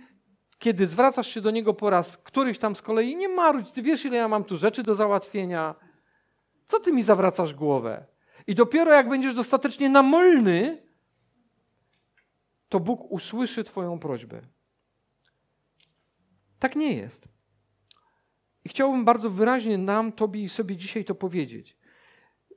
kiedy 0.59 0.87
zwracasz 0.87 1.27
się 1.27 1.41
do 1.41 1.51
Niego 1.51 1.75
po 1.75 1.91
raz 1.91 2.17
któryś 2.17 2.59
tam 2.59 2.77
z 2.77 2.83
kolei, 2.83 3.17
nie 3.17 3.29
marudź, 3.29 3.71
ty 3.71 3.83
wiesz, 3.83 4.05
ile 4.05 4.17
ja 4.17 4.29
mam 4.29 4.45
tu 4.45 4.57
rzeczy 4.57 4.83
do 4.83 4.95
załatwienia. 4.95 5.75
Co 6.67 6.81
ty 6.81 6.93
mi 6.93 7.03
zawracasz 7.03 7.55
głowę? 7.55 8.07
I 8.47 8.55
dopiero 8.55 8.93
jak 8.93 9.09
będziesz 9.09 9.35
dostatecznie 9.35 9.89
namolny, 9.89 10.83
to 12.69 12.81
Bóg 12.81 13.13
usłyszy 13.13 13.65
Twoją 13.65 13.99
prośbę. 13.99 14.41
Tak 16.59 16.77
nie 16.77 16.97
jest. 16.97 17.29
I 18.65 18.69
chciałbym 18.69 19.05
bardzo 19.05 19.31
wyraźnie 19.31 19.79
nam, 19.79 20.13
Tobie 20.13 20.43
i 20.43 20.49
sobie 20.49 20.77
dzisiaj 20.77 21.05
to 21.05 21.15
powiedzieć. 21.15 21.77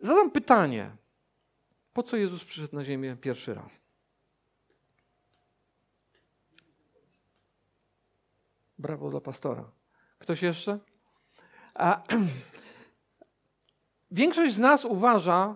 Zadam 0.02 0.32
pytanie. 0.32 0.98
Po 1.94 2.04
co 2.04 2.18
Jezus 2.18 2.44
przyszedł 2.44 2.76
na 2.76 2.84
ziemię 2.84 3.18
pierwszy 3.22 3.54
raz? 3.54 3.87
Brawo 8.80 9.10
dla 9.10 9.22
pastora. 9.22 9.72
Ktoś 10.20 10.42
jeszcze? 10.42 10.80
A, 11.74 12.04
większość 14.12 14.56
z 14.56 14.60
nas 14.60 14.86
uważa, 14.86 15.56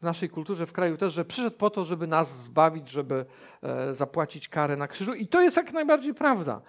w 0.00 0.04
naszej 0.04 0.28
kulturze, 0.28 0.66
w 0.66 0.72
kraju 0.72 0.96
też, 0.96 1.12
że 1.12 1.24
przyszedł 1.24 1.56
po 1.56 1.70
to, 1.70 1.84
żeby 1.84 2.06
nas 2.06 2.44
zbawić, 2.44 2.88
żeby 2.88 3.26
e, 3.62 3.94
zapłacić 3.94 4.48
karę 4.48 4.76
na 4.76 4.88
krzyżu. 4.88 5.14
I 5.14 5.26
to 5.26 5.40
jest 5.40 5.56
jak 5.56 5.72
najbardziej 5.72 6.14
prawda. 6.14 6.62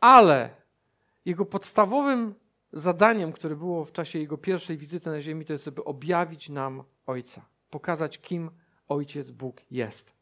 Ale 0.00 0.50
jego 1.24 1.46
podstawowym 1.46 2.34
zadaniem, 2.72 3.32
które 3.32 3.56
było 3.56 3.84
w 3.84 3.92
czasie 3.92 4.18
jego 4.18 4.38
pierwszej 4.38 4.78
wizyty 4.78 5.10
na 5.10 5.20
ziemi, 5.20 5.44
to 5.44 5.52
jest, 5.52 5.64
żeby 5.64 5.84
objawić 5.84 6.48
nam 6.48 6.82
Ojca, 7.06 7.42
pokazać, 7.70 8.18
kim 8.18 8.50
Ojciec 8.88 9.30
Bóg 9.30 9.60
jest. 9.70 10.17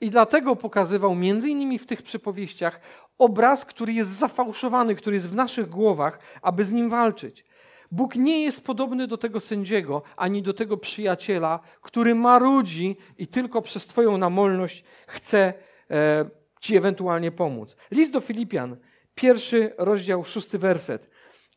I 0.00 0.10
dlatego 0.10 0.56
pokazywał 0.56 1.14
między 1.14 1.50
innymi 1.50 1.78
w 1.78 1.86
tych 1.86 2.02
przypowieściach 2.02 2.80
obraz, 3.18 3.64
który 3.64 3.92
jest 3.92 4.10
zafałszowany, 4.10 4.94
który 4.94 5.16
jest 5.16 5.28
w 5.28 5.34
naszych 5.34 5.68
głowach, 5.68 6.18
aby 6.42 6.64
z 6.64 6.72
nim 6.72 6.90
walczyć. 6.90 7.44
Bóg 7.90 8.14
nie 8.14 8.42
jest 8.42 8.64
podobny 8.66 9.06
do 9.06 9.18
tego 9.18 9.40
sędziego, 9.40 10.02
ani 10.16 10.42
do 10.42 10.54
tego 10.54 10.76
przyjaciela, 10.76 11.60
który 11.82 12.14
marudzi 12.14 12.96
i 13.18 13.26
tylko 13.26 13.62
przez 13.62 13.86
Twoją 13.86 14.18
namolność 14.18 14.84
chce 15.06 15.54
e, 15.90 16.30
Ci 16.60 16.76
ewentualnie 16.76 17.32
pomóc. 17.32 17.76
List 17.90 18.12
do 18.12 18.20
Filipian, 18.20 18.76
pierwszy 19.14 19.72
rozdział, 19.78 20.24
szósty 20.24 20.58
werset. 20.58 21.10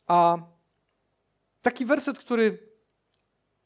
A 0.06 0.38
taki 1.62 1.84
werset, 1.84 2.18
który 2.18 2.58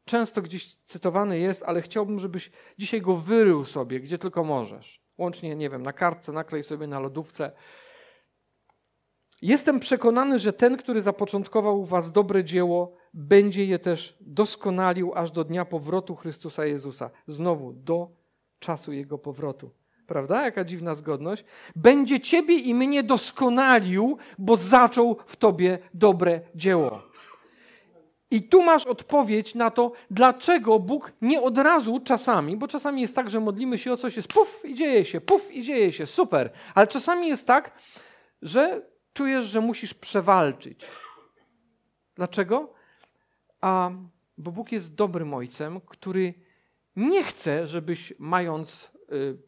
często 0.09 0.43
gdzieś 0.43 0.77
cytowany 0.87 1.39
jest, 1.39 1.63
ale 1.63 1.83
chciałbym, 1.83 2.19
żebyś 2.19 2.51
dzisiaj 2.79 3.01
go 3.01 3.17
wyrył 3.17 3.65
sobie, 3.65 4.01
gdzie 4.01 4.19
tylko 4.19 4.45
możesz. 4.45 5.03
Łącznie, 5.19 5.57
nie 5.57 5.71
wiem, 5.71 5.83
na 5.83 5.93
kartce, 5.93 6.33
naklej 6.33 6.65
sobie 6.65 6.87
na 6.87 7.01
lodówce. 7.01 7.53
Jestem 9.43 9.81
przekonany, 9.81 10.39
że 10.39 10.53
ten, 10.53 10.77
który 10.77 11.03
zapoczątkował 11.03 11.81
u 11.81 11.85
was 11.85 12.13
dobre 12.13 12.45
dzieło, 12.45 12.95
będzie 13.15 13.65
je 13.65 13.79
też 13.79 14.17
doskonalił 14.21 15.13
aż 15.15 15.31
do 15.31 15.45
dnia 15.45 15.65
powrotu 15.65 16.17
Chrystusa 16.17 16.67
Jezusa. 16.67 17.11
Znowu, 17.27 17.73
do 17.73 18.11
czasu 18.59 18.93
Jego 18.93 19.19
powrotu. 19.19 19.71
Prawda? 20.07 20.45
Jaka 20.45 20.65
dziwna 20.65 20.95
zgodność. 20.95 21.45
Będzie 21.77 22.21
ciebie 22.21 22.55
i 22.59 22.75
mnie 22.75 23.03
doskonalił, 23.03 24.17
bo 24.39 24.57
zaczął 24.57 25.17
w 25.27 25.37
tobie 25.37 25.79
dobre 25.95 26.41
dzieło. 26.55 27.08
I 28.31 28.43
tu 28.43 28.63
masz 28.63 28.87
odpowiedź 28.87 29.55
na 29.55 29.71
to, 29.71 29.93
dlaczego 30.11 30.79
Bóg 30.79 31.13
nie 31.23 31.43
od 31.43 31.59
razu 31.59 32.01
czasami, 32.01 32.57
bo 32.57 32.69
czasami 32.69 33.01
jest 33.01 33.17
tak, 33.17 33.31
że 33.31 33.41
modlimy 33.41 33.79
się 33.79 33.93
o 33.93 33.97
coś, 33.97 34.17
jest 34.17 34.29
puf 34.29 34.65
i 34.65 34.75
dzieje 34.75 35.05
się, 35.05 35.21
puf 35.21 35.55
i 35.55 35.63
dzieje 35.63 35.93
się, 35.93 36.07
super. 36.07 36.51
Ale 36.75 36.87
czasami 36.87 37.29
jest 37.29 37.47
tak, 37.47 37.73
że 38.43 38.83
czujesz, 39.13 39.45
że 39.45 39.61
musisz 39.61 39.95
przewalczyć. 39.95 40.87
Dlaczego? 42.15 42.73
A, 43.61 43.91
bo 44.39 44.53
Bóg 44.53 44.73
jest 44.73 44.95
dobrym 44.95 45.35
ojcem, 45.35 45.81
który 45.81 46.35
nie 46.97 47.25
chce, 47.25 47.67
żebyś 47.67 48.13
mając 48.19 48.91
y, 49.13 49.39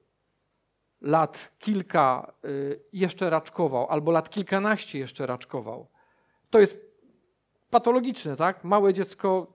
lat 1.00 1.52
kilka 1.58 2.32
y, 2.44 2.80
jeszcze 2.92 3.30
raczkował, 3.30 3.86
albo 3.90 4.10
lat 4.10 4.30
kilkanaście 4.30 4.98
jeszcze 4.98 5.26
raczkował. 5.26 5.88
To 6.50 6.60
jest 6.60 6.89
patologiczne, 7.70 8.36
tak? 8.36 8.64
Małe 8.64 8.94
dziecko 8.94 9.46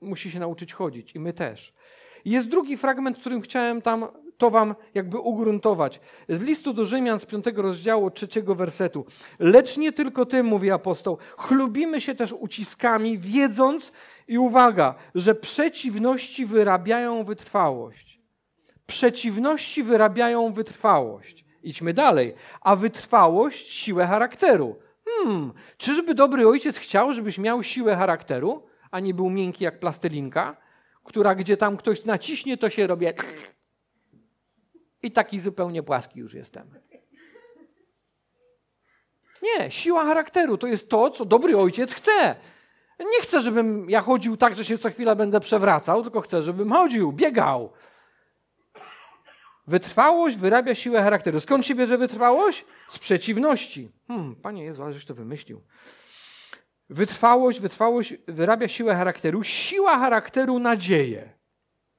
musi 0.00 0.30
się 0.30 0.40
nauczyć 0.40 0.74
chodzić 0.74 1.14
i 1.14 1.20
my 1.20 1.32
też. 1.32 1.74
Jest 2.24 2.48
drugi 2.48 2.76
fragment, 2.76 3.18
którym 3.18 3.40
chciałem 3.40 3.82
tam 3.82 4.08
to 4.38 4.50
wam 4.50 4.74
jakby 4.94 5.18
ugruntować. 5.18 6.00
Z 6.28 6.40
listu 6.40 6.72
do 6.72 6.84
Rzymian 6.84 7.20
z 7.20 7.26
piątego 7.26 7.62
rozdziału, 7.62 8.10
trzeciego 8.10 8.54
wersetu. 8.54 9.06
Lecz 9.38 9.76
nie 9.76 9.92
tylko 9.92 10.26
tym, 10.26 10.46
mówi 10.46 10.70
apostoł, 10.70 11.18
chlubimy 11.36 12.00
się 12.00 12.14
też 12.14 12.32
uciskami, 12.32 13.18
wiedząc 13.18 13.92
i 14.28 14.38
uwaga, 14.38 14.94
że 15.14 15.34
przeciwności 15.34 16.46
wyrabiają 16.46 17.24
wytrwałość. 17.24 18.20
Przeciwności 18.86 19.82
wyrabiają 19.82 20.52
wytrwałość. 20.52 21.44
Idźmy 21.62 21.94
dalej. 21.94 22.34
A 22.60 22.76
wytrwałość 22.76 23.72
siłę 23.72 24.06
charakteru. 24.06 24.76
Hmm, 25.08 25.52
czyżby 25.76 26.14
dobry 26.14 26.48
ojciec 26.48 26.78
chciał, 26.78 27.12
żebyś 27.12 27.38
miał 27.38 27.62
siłę 27.62 27.96
charakteru, 27.96 28.66
a 28.90 29.00
nie 29.00 29.14
był 29.14 29.30
miękki 29.30 29.64
jak 29.64 29.80
plastelinka, 29.80 30.56
która 31.04 31.34
gdzie 31.34 31.56
tam 31.56 31.76
ktoś 31.76 32.04
naciśnie, 32.04 32.56
to 32.56 32.70
się 32.70 32.86
robi 32.86 33.06
i 35.02 35.10
taki 35.10 35.40
zupełnie 35.40 35.82
płaski 35.82 36.20
już 36.20 36.34
jestem. 36.34 36.70
Nie, 39.42 39.70
siła 39.70 40.04
charakteru 40.04 40.58
to 40.58 40.66
jest 40.66 40.88
to, 40.88 41.10
co 41.10 41.24
dobry 41.24 41.58
ojciec 41.58 41.94
chce. 41.94 42.36
Nie 43.00 43.22
chcę, 43.22 43.40
żebym 43.40 43.90
ja 43.90 44.00
chodził 44.00 44.36
tak, 44.36 44.54
że 44.54 44.64
się 44.64 44.78
co 44.78 44.90
chwilę 44.90 45.16
będę 45.16 45.40
przewracał, 45.40 46.02
tylko 46.02 46.20
chcę, 46.20 46.42
żebym 46.42 46.72
chodził, 46.72 47.12
biegał, 47.12 47.72
Wytrwałość 49.66 50.36
wyrabia 50.36 50.74
siłę 50.74 51.02
charakteru. 51.02 51.40
Skąd 51.40 51.66
się 51.66 51.74
bierze 51.74 51.98
wytrwałość? 51.98 52.64
Z 52.88 52.98
przeciwności. 52.98 53.92
Hmm, 54.08 54.36
Panie 54.36 54.64
Jezu, 54.64 54.82
aleś 54.82 55.04
to 55.04 55.14
wymyślił. 55.14 55.62
Wytrwałość, 56.90 57.60
wytrwałość 57.60 58.14
wyrabia 58.28 58.68
siłę 58.68 58.94
charakteru. 58.94 59.42
Siła 59.44 59.98
charakteru 59.98 60.58
nadzieję. 60.58 61.32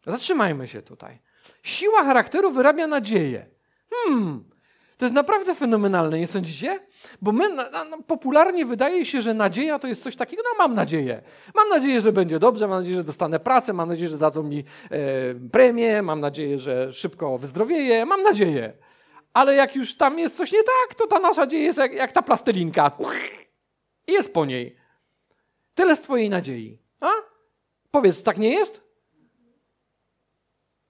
Zatrzymajmy 0.06 0.68
się 0.68 0.82
tutaj. 0.82 1.20
Siła 1.64 2.04
charakteru 2.04 2.52
wyrabia 2.52 2.88
nadzieję. 2.88 3.46
Hmm, 3.94 4.50
to 4.98 5.06
jest 5.06 5.16
naprawdę 5.16 5.56
fenomenalne, 5.56 6.20
nie 6.20 6.28
sądzicie? 6.28 6.80
Bo 7.22 7.32
my, 7.32 7.54
no, 7.54 7.98
popularnie 8.08 8.66
wydaje 8.66 9.06
się, 9.06 9.22
że 9.22 9.34
nadzieja 9.34 9.80
to 9.80 9.88
jest 9.88 10.04
coś 10.04 10.16
takiego, 10.16 10.44
no 10.46 10.68
mam 10.68 10.76
nadzieję. 10.76 11.22
Mam 11.56 11.70
nadzieję, 11.70 12.02
że 12.02 12.12
będzie 12.12 12.40
dobrze, 12.40 12.68
mam 12.68 12.80
nadzieję, 12.80 12.98
że 12.98 13.04
dostanę 13.04 13.40
pracę, 13.40 13.74
mam 13.74 13.90
nadzieję, 13.90 14.10
że 14.10 14.18
dadzą 14.18 14.44
mi 14.44 14.60
e, 14.60 15.00
premię, 15.52 16.02
mam 16.02 16.20
nadzieję, 16.20 16.60
że 16.60 16.94
szybko 16.94 17.38
wyzdrowieję, 17.38 18.06
mam 18.06 18.24
nadzieję. 18.24 18.74
Ale 19.34 19.56
jak 19.56 19.76
już 19.76 19.98
tam 19.98 20.20
jest 20.20 20.38
coś 20.38 20.52
nie 20.52 20.64
tak, 20.64 20.96
to 20.96 21.08
ta 21.08 21.20
nasza 21.20 21.42
nadzieja 21.42 21.64
jest 21.64 21.80
jak, 21.80 21.94
jak 21.94 22.12
ta 22.12 22.22
plastelinka. 22.22 22.92
Jest 24.08 24.34
po 24.34 24.46
niej. 24.46 24.78
Tyle 25.76 25.96
z 25.96 26.02
twojej 26.02 26.30
nadziei. 26.30 26.80
A? 27.00 27.10
Powiedz, 27.92 28.24
tak 28.24 28.38
nie 28.38 28.50
jest? 28.50 28.82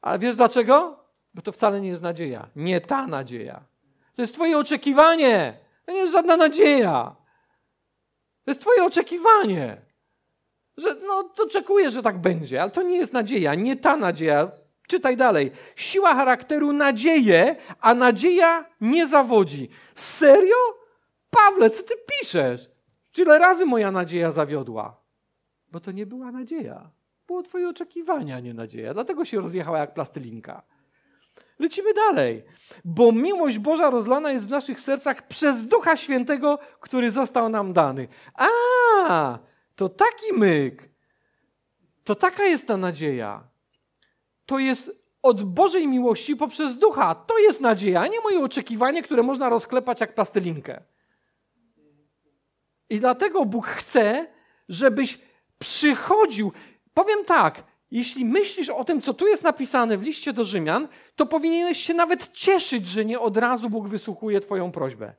Ale 0.01 0.19
wiesz 0.19 0.35
dlaczego? 0.35 0.99
Bo 1.33 1.41
to 1.41 1.51
wcale 1.51 1.81
nie 1.81 1.89
jest 1.89 2.01
nadzieja. 2.01 2.49
Nie 2.55 2.81
ta 2.81 3.07
nadzieja. 3.07 3.65
To 4.17 4.21
jest 4.21 4.33
Twoje 4.33 4.57
oczekiwanie. 4.57 5.57
To 5.85 5.91
nie 5.91 5.97
jest 5.97 6.13
żadna 6.13 6.37
nadzieja. 6.37 7.15
To 8.45 8.51
jest 8.51 8.61
Twoje 8.61 8.83
oczekiwanie. 8.85 9.81
Że 10.77 10.95
no, 11.07 11.29
oczekuję, 11.37 11.91
że 11.91 12.03
tak 12.03 12.17
będzie, 12.17 12.61
ale 12.61 12.71
to 12.71 12.83
nie 12.83 12.97
jest 12.97 13.13
nadzieja, 13.13 13.55
nie 13.55 13.75
ta 13.75 13.95
nadzieja. 13.95 14.51
Czytaj 14.87 15.17
dalej. 15.17 15.51
Siła 15.75 16.15
charakteru 16.15 16.73
nadzieję, 16.73 17.55
a 17.79 17.93
nadzieja 17.93 18.65
nie 18.81 19.07
zawodzi. 19.07 19.69
Serio? 19.95 20.55
Pawle, 21.29 21.69
co 21.69 21.83
ty 21.83 21.93
piszesz? 22.07 22.69
Tyle 23.13 23.39
razy 23.39 23.65
moja 23.65 23.91
nadzieja 23.91 24.31
zawiodła. 24.31 25.01
Bo 25.71 25.79
to 25.79 25.91
nie 25.91 26.05
była 26.05 26.31
nadzieja. 26.31 26.89
Było 27.27 27.43
twoje 27.43 27.69
oczekiwanie, 27.69 28.35
a 28.35 28.39
nie 28.39 28.53
nadzieja. 28.53 28.93
Dlatego 28.93 29.25
się 29.25 29.41
rozjechała 29.41 29.79
jak 29.79 29.93
plastylinka. 29.93 30.63
Lecimy 31.59 31.93
dalej. 31.93 32.43
Bo 32.85 33.11
miłość 33.11 33.57
Boża 33.57 33.89
rozlana 33.89 34.31
jest 34.31 34.47
w 34.47 34.49
naszych 34.49 34.81
sercach 34.81 35.27
przez 35.27 35.67
Ducha 35.67 35.97
Świętego, 35.97 36.59
który 36.79 37.11
został 37.11 37.49
nam 37.49 37.73
dany. 37.73 38.07
A, 38.33 39.39
to 39.75 39.89
taki 39.89 40.33
myk. 40.33 40.89
To 42.03 42.15
taka 42.15 42.43
jest 42.43 42.67
ta 42.67 42.77
nadzieja. 42.77 43.43
To 44.45 44.59
jest 44.59 44.91
od 45.21 45.43
Bożej 45.43 45.87
miłości 45.87 46.35
poprzez 46.35 46.77
Ducha. 46.77 47.15
To 47.15 47.37
jest 47.37 47.61
nadzieja, 47.61 48.01
a 48.01 48.07
nie 48.07 48.19
moje 48.21 48.39
oczekiwanie, 48.39 49.03
które 49.03 49.23
można 49.23 49.49
rozklepać 49.49 50.01
jak 50.01 50.15
plastylinkę. 50.15 50.83
I 52.89 52.99
dlatego 52.99 53.45
Bóg 53.45 53.67
chce, 53.67 54.27
żebyś 54.69 55.19
przychodził. 55.59 56.51
Powiem 56.93 57.25
tak, 57.25 57.63
jeśli 57.91 58.25
myślisz 58.25 58.69
o 58.69 58.83
tym, 58.83 59.01
co 59.01 59.13
tu 59.13 59.27
jest 59.27 59.43
napisane 59.43 59.97
w 59.97 60.01
liście 60.01 60.33
do 60.33 60.43
Rzymian, 60.43 60.87
to 61.15 61.25
powinieneś 61.25 61.83
się 61.83 61.93
nawet 61.93 62.31
cieszyć, 62.31 62.87
że 62.87 63.05
nie 63.05 63.19
od 63.19 63.37
razu 63.37 63.69
Bóg 63.69 63.87
wysłuchuje 63.87 64.39
Twoją 64.39 64.71
prośbę. 64.71 65.13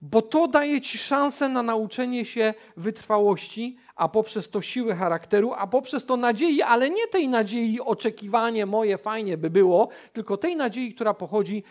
Bo 0.00 0.22
to 0.22 0.48
daje 0.48 0.80
Ci 0.80 0.98
szansę 0.98 1.48
na 1.48 1.62
nauczenie 1.62 2.24
się 2.24 2.54
wytrwałości, 2.76 3.78
a 3.96 4.08
poprzez 4.08 4.50
to 4.50 4.62
siły 4.62 4.94
charakteru, 4.94 5.52
a 5.52 5.66
poprzez 5.66 6.06
to 6.06 6.16
nadziei, 6.16 6.62
ale 6.62 6.90
nie 6.90 7.06
tej 7.06 7.28
nadziei, 7.28 7.80
oczekiwanie 7.80 8.66
moje, 8.66 8.98
fajnie 8.98 9.38
by 9.38 9.50
było, 9.50 9.88
tylko 10.12 10.36
tej 10.36 10.56
nadziei, 10.56 10.94
która 10.94 11.14
pochodzi 11.14 11.62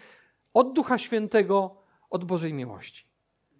od 0.54 0.74
Ducha 0.74 0.98
Świętego, 0.98 1.76
od 2.10 2.26
Bożej 2.26 2.54
miłości. 2.54 3.07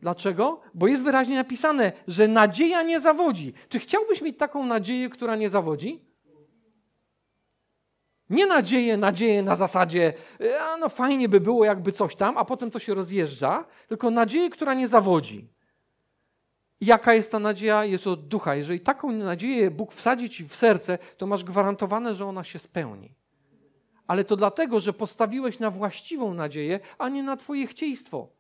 Dlaczego? 0.02 0.62
Bo 0.74 0.88
jest 0.88 1.04
wyraźnie 1.04 1.36
napisane, 1.36 1.92
że 2.08 2.28
nadzieja 2.28 2.84
nie 2.84 3.00
zawodzi. 3.00 3.54
Czy 3.70 3.80
chciałbyś 3.80 4.22
mieć 4.22 4.38
taką 4.38 4.66
nadzieję, 4.66 5.10
która 5.10 5.36
nie 5.36 5.50
zawodzi? 5.50 6.08
Nie 8.30 8.46
nadzieję, 8.46 8.98
nadzieję 8.98 9.44
na 9.44 9.56
zasadzie, 9.56 10.14
e, 10.42 10.62
a 10.62 10.78
no 10.78 10.90
fajnie 10.90 11.30
by 11.30 11.40
było, 11.40 11.66
jakby 11.66 11.92
coś 11.92 12.16
tam, 12.16 12.38
a 12.38 12.46
potem 12.46 12.72
to 12.72 12.80
się 12.80 12.94
rozjeżdża, 12.94 13.66
tylko 13.88 14.10
nadzieję, 14.10 14.50
która 14.50 14.74
nie 14.74 14.88
zawodzi. 14.88 15.48
Jaka 16.82 17.14
jest 17.14 17.32
ta 17.32 17.40
nadzieja? 17.40 17.86
Jest 17.86 18.08
od 18.08 18.28
ducha. 18.28 18.56
Jeżeli 18.56 18.80
taką 18.80 19.12
nadzieję 19.12 19.72
Bóg 19.72 19.94
wsadzi 19.94 20.30
ci 20.30 20.48
w 20.48 20.56
serce, 20.56 20.98
to 21.18 21.28
masz 21.28 21.44
gwarantowane, 21.44 22.16
że 22.16 22.26
ona 22.26 22.44
się 22.44 22.60
spełni. 22.60 23.16
Ale 24.08 24.24
to 24.24 24.36
dlatego, 24.36 24.80
że 24.80 24.94
postawiłeś 24.94 25.60
na 25.60 25.72
właściwą 25.72 26.34
nadzieję, 26.34 26.80
a 26.98 27.10
nie 27.10 27.24
na 27.24 27.38
twoje 27.38 27.68
chcieństwo. 27.68 28.37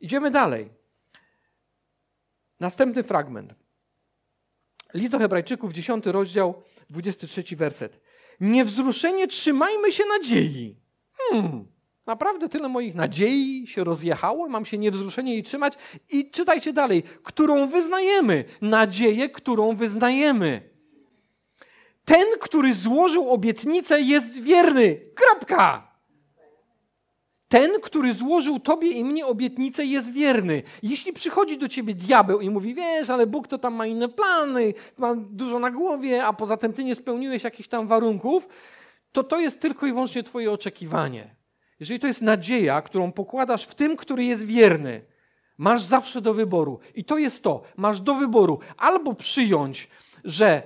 Idziemy 0.00 0.30
dalej. 0.30 0.70
Następny 2.60 3.02
fragment. 3.02 3.54
List 4.94 5.12
do 5.12 5.18
Hebrajczyków, 5.18 5.72
10 5.72 6.06
rozdział, 6.06 6.62
23 6.90 7.56
werset. 7.56 8.00
Niewzruszenie 8.40 9.28
trzymajmy 9.28 9.92
się 9.92 10.04
nadziei. 10.18 10.76
Hmm, 11.12 11.66
naprawdę 12.06 12.48
tyle 12.48 12.68
moich 12.68 12.94
nadziei 12.94 13.66
się 13.66 13.84
rozjechało, 13.84 14.48
mam 14.48 14.66
się 14.66 14.78
niewzruszenie 14.78 15.32
jej 15.32 15.42
trzymać. 15.42 15.74
I 16.10 16.30
czytajcie 16.30 16.72
dalej, 16.72 17.02
którą 17.22 17.66
wyznajemy. 17.66 18.44
Nadzieję, 18.60 19.28
którą 19.28 19.76
wyznajemy. 19.76 20.70
Ten, 22.04 22.26
który 22.40 22.74
złożył 22.74 23.30
obietnicę, 23.30 24.00
jest 24.00 24.32
wierny. 24.32 25.00
Kropka. 25.14 25.89
Ten, 27.50 27.70
który 27.82 28.12
złożył 28.12 28.60
tobie 28.60 28.90
i 28.90 29.04
mnie 29.04 29.26
obietnicę, 29.26 29.84
jest 29.84 30.12
wierny. 30.12 30.62
Jeśli 30.82 31.12
przychodzi 31.12 31.58
do 31.58 31.68
ciebie 31.68 31.94
diabeł 31.94 32.40
i 32.40 32.50
mówi, 32.50 32.74
wiesz, 32.74 33.10
ale 33.10 33.26
Bóg 33.26 33.48
to 33.48 33.58
tam 33.58 33.74
ma 33.74 33.86
inne 33.86 34.08
plany, 34.08 34.74
ma 34.98 35.14
dużo 35.16 35.58
na 35.58 35.70
głowie, 35.70 36.24
a 36.24 36.32
poza 36.32 36.56
tym 36.56 36.72
ty 36.72 36.84
nie 36.84 36.94
spełniłeś 36.94 37.44
jakichś 37.44 37.68
tam 37.68 37.88
warunków, 37.88 38.48
to 39.12 39.24
to 39.24 39.40
jest 39.40 39.60
tylko 39.60 39.86
i 39.86 39.92
wyłącznie 39.92 40.22
twoje 40.22 40.52
oczekiwanie. 40.52 41.36
Jeżeli 41.80 42.00
to 42.00 42.06
jest 42.06 42.22
nadzieja, 42.22 42.82
którą 42.82 43.12
pokładasz 43.12 43.66
w 43.66 43.74
tym, 43.74 43.96
który 43.96 44.24
jest 44.24 44.44
wierny, 44.44 45.04
masz 45.58 45.82
zawsze 45.82 46.20
do 46.20 46.34
wyboru. 46.34 46.78
I 46.94 47.04
to 47.04 47.18
jest 47.18 47.42
to, 47.42 47.62
masz 47.76 48.00
do 48.00 48.14
wyboru 48.14 48.58
albo 48.76 49.14
przyjąć, 49.14 49.88
że 50.24 50.62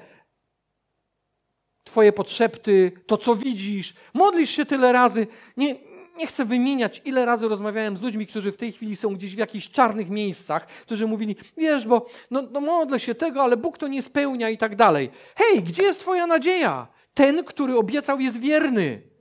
Twoje 1.84 2.12
potrzeby, 2.12 2.92
to 3.06 3.16
co 3.16 3.36
widzisz, 3.36 3.94
modlisz 4.14 4.50
się 4.50 4.66
tyle 4.66 4.92
razy. 4.92 5.26
Nie, 5.56 5.76
nie 6.18 6.26
chcę 6.26 6.44
wymieniać, 6.44 7.02
ile 7.04 7.24
razy 7.24 7.48
rozmawiałem 7.48 7.96
z 7.96 8.00
ludźmi, 8.00 8.26
którzy 8.26 8.52
w 8.52 8.56
tej 8.56 8.72
chwili 8.72 8.96
są 8.96 9.14
gdzieś 9.14 9.34
w 9.34 9.38
jakichś 9.38 9.70
czarnych 9.70 10.10
miejscach, 10.10 10.66
którzy 10.66 11.06
mówili, 11.06 11.36
wiesz, 11.56 11.86
bo 11.86 12.06
no, 12.30 12.42
no 12.52 12.60
modlę 12.60 13.00
się 13.00 13.14
tego, 13.14 13.42
ale 13.42 13.56
Bóg 13.56 13.78
to 13.78 13.88
nie 13.88 14.02
spełnia 14.02 14.50
i 14.50 14.58
tak 14.58 14.76
dalej. 14.76 15.10
Hej, 15.36 15.62
gdzie 15.62 15.82
jest 15.82 16.00
Twoja 16.00 16.26
nadzieja? 16.26 16.86
Ten, 17.14 17.44
który 17.44 17.76
obiecał, 17.76 18.20
jest 18.20 18.40
wierny. 18.40 19.13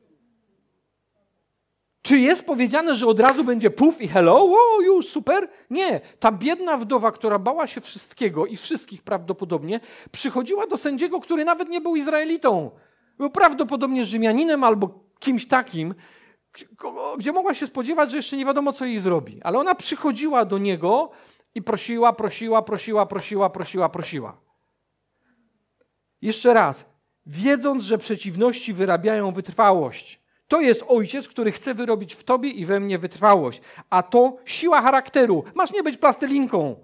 Czy 2.04 2.20
jest 2.20 2.46
powiedziane, 2.46 2.96
że 2.96 3.08
od 3.08 3.20
razu 3.20 3.44
będzie 3.44 3.70
puf 3.70 4.02
i 4.02 4.08
hello, 4.08 4.50
o, 4.52 4.82
już 4.82 5.08
super? 5.08 5.50
Nie. 5.70 6.02
Ta 6.20 6.32
biedna 6.32 6.78
wdowa, 6.78 7.12
która 7.12 7.40
bała 7.40 7.68
się 7.68 7.82
wszystkiego 7.82 8.46
i 8.46 8.58
wszystkich 8.58 9.02
prawdopodobnie, 9.02 9.80
przychodziła 10.12 10.68
do 10.68 10.78
sędziego, 10.78 11.20
który 11.20 11.46
nawet 11.46 11.70
nie 11.70 11.82
był 11.82 11.96
Izraelitą. 11.96 12.72
Był 13.18 13.30
prawdopodobnie 13.30 14.06
Rzymianinem 14.06 14.64
albo 14.64 15.00
kimś 15.20 15.48
takim, 15.48 15.96
gdzie 17.18 17.32
mogła 17.32 17.54
się 17.54 17.68
spodziewać, 17.68 18.12
że 18.12 18.18
jeszcze 18.18 18.38
nie 18.38 18.46
wiadomo, 18.46 18.74
co 18.74 18.86
jej 18.86 19.00
zrobi. 19.00 19.42
Ale 19.44 19.60
ona 19.60 19.76
przychodziła 19.76 20.46
do 20.46 20.58
niego 20.58 21.12
i 21.56 21.62
prosiła, 21.62 22.14
prosiła, 22.14 22.62
prosiła, 22.62 23.06
prosiła, 23.06 23.50
prosiła, 23.50 23.90
prosiła. 23.90 24.38
Jeszcze 26.22 26.54
raz. 26.54 26.86
Wiedząc, 27.26 27.84
że 27.84 27.98
przeciwności 27.98 28.74
wyrabiają 28.74 29.32
wytrwałość. 29.32 30.23
To 30.48 30.62
jest 30.62 30.84
ojciec, 30.88 31.28
który 31.28 31.52
chce 31.52 31.74
wyrobić 31.74 32.16
w 32.16 32.24
tobie 32.24 32.50
i 32.50 32.66
we 32.66 32.80
mnie 32.80 33.00
wytrwałość. 33.00 33.62
A 33.90 34.04
to 34.04 34.38
siła 34.46 34.82
charakteru. 34.82 35.44
Masz 35.56 35.72
nie 35.72 35.84
być 35.84 35.98
plastylinką. 35.98 36.76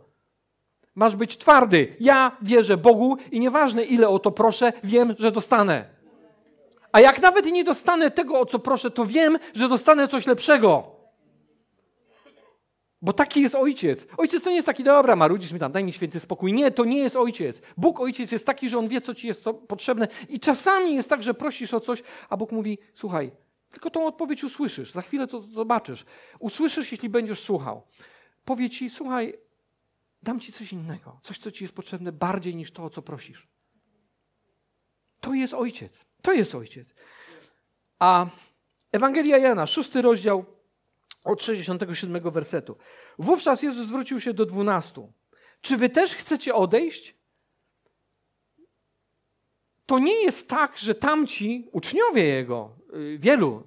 Masz 0.95 1.15
być 1.15 1.37
twardy. 1.37 1.95
Ja 1.99 2.37
wierzę 2.41 2.77
Bogu 2.77 3.17
i 3.31 3.39
nieważne 3.39 3.83
ile 3.83 4.09
o 4.09 4.19
to 4.19 4.31
proszę, 4.31 4.73
wiem, 4.83 5.15
że 5.19 5.31
dostanę. 5.31 5.85
A 6.91 6.99
jak 6.99 7.21
nawet 7.21 7.45
nie 7.45 7.63
dostanę 7.63 8.11
tego, 8.11 8.39
o 8.39 8.45
co 8.45 8.59
proszę, 8.59 8.91
to 8.91 9.05
wiem, 9.05 9.37
że 9.53 9.69
dostanę 9.69 10.07
coś 10.07 10.27
lepszego. 10.27 10.99
Bo 13.01 13.13
taki 13.13 13.41
jest 13.41 13.55
ojciec. 13.55 14.07
Ojciec 14.17 14.43
to 14.43 14.49
nie 14.49 14.55
jest 14.55 14.65
taki, 14.65 14.83
dobra, 14.83 15.15
marudzisz 15.15 15.51
mi 15.51 15.59
tam, 15.59 15.71
daj 15.71 15.83
mi 15.83 15.93
święty 15.93 16.19
spokój. 16.19 16.53
Nie, 16.53 16.71
to 16.71 16.85
nie 16.85 16.99
jest 16.99 17.15
ojciec. 17.15 17.61
Bóg 17.77 17.99
ojciec 17.99 18.31
jest 18.31 18.45
taki, 18.45 18.69
że 18.69 18.77
on 18.77 18.87
wie, 18.87 19.01
co 19.01 19.15
ci 19.15 19.27
jest 19.27 19.45
potrzebne. 19.67 20.07
I 20.29 20.39
czasami 20.39 20.95
jest 20.95 21.09
tak, 21.09 21.23
że 21.23 21.33
prosisz 21.33 21.73
o 21.73 21.79
coś, 21.79 22.03
a 22.29 22.37
Bóg 22.37 22.51
mówi, 22.51 22.77
słuchaj, 22.93 23.31
tylko 23.71 23.89
tą 23.89 24.07
odpowiedź 24.07 24.43
usłyszysz. 24.43 24.91
Za 24.91 25.01
chwilę 25.01 25.27
to 25.27 25.41
zobaczysz. 25.41 26.05
Usłyszysz, 26.39 26.91
jeśli 26.91 27.09
będziesz 27.09 27.39
słuchał. 27.39 27.87
Powie 28.45 28.69
ci, 28.69 28.89
słuchaj, 28.89 29.33
dam 30.23 30.39
ci 30.39 30.51
coś 30.51 30.73
innego. 30.73 31.19
Coś, 31.23 31.37
co 31.37 31.51
ci 31.51 31.63
jest 31.63 31.73
potrzebne 31.73 32.11
bardziej 32.11 32.55
niż 32.55 32.71
to, 32.71 32.83
o 32.83 32.89
co 32.89 33.01
prosisz. 33.01 33.47
To 35.21 35.33
jest 35.33 35.53
ojciec. 35.53 36.05
To 36.21 36.33
jest 36.33 36.55
ojciec. 36.55 36.93
A 37.99 38.25
Ewangelia 38.91 39.37
Jana, 39.37 39.67
szósty 39.67 40.01
rozdział 40.01 40.45
od 41.23 41.43
67 41.43 42.31
wersetu. 42.31 42.77
Wówczas 43.19 43.63
Jezus 43.63 43.87
zwrócił 43.87 44.19
się 44.19 44.33
do 44.33 44.45
dwunastu. 44.45 45.13
Czy 45.61 45.77
wy 45.77 45.89
też 45.89 46.15
chcecie 46.15 46.55
odejść? 46.55 47.18
To 49.89 49.99
nie 49.99 50.23
jest 50.23 50.49
tak, 50.49 50.77
że 50.77 50.95
tamci 50.95 51.67
uczniowie 51.71 52.23
jego, 52.23 52.69
y, 52.95 53.17
wielu 53.17 53.63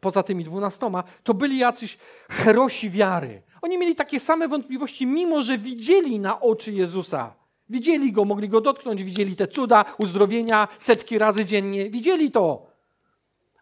poza 0.00 0.22
tymi 0.22 0.44
dwunastoma, 0.44 1.04
to 1.22 1.34
byli 1.34 1.58
jacyś 1.58 1.98
herosi 2.28 2.90
wiary. 2.90 3.42
Oni 3.62 3.78
mieli 3.78 3.94
takie 3.94 4.20
same 4.20 4.48
wątpliwości, 4.48 5.06
mimo 5.06 5.42
że 5.42 5.58
widzieli 5.58 6.20
na 6.20 6.40
oczy 6.40 6.72
Jezusa. 6.72 7.34
Widzieli 7.68 8.12
go, 8.12 8.24
mogli 8.24 8.48
go 8.48 8.60
dotknąć, 8.60 9.04
widzieli 9.04 9.36
te 9.36 9.46
cuda, 9.46 9.84
uzdrowienia 9.98 10.68
setki 10.78 11.18
razy 11.18 11.44
dziennie. 11.44 11.90
Widzieli 11.90 12.30
to. 12.30 12.66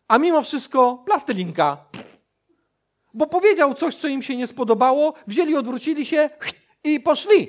A 0.08 0.18
mimo 0.18 0.42
wszystko 0.42 1.02
plastylinka. 1.06 1.84
Bo 3.14 3.26
powiedział 3.26 3.74
coś, 3.74 3.94
co 3.94 4.08
im 4.08 4.22
się 4.22 4.36
nie 4.36 4.46
spodobało, 4.46 5.14
wzięli, 5.26 5.56
odwrócili 5.56 6.06
się 6.06 6.30
i 6.84 7.00
poszli. 7.00 7.48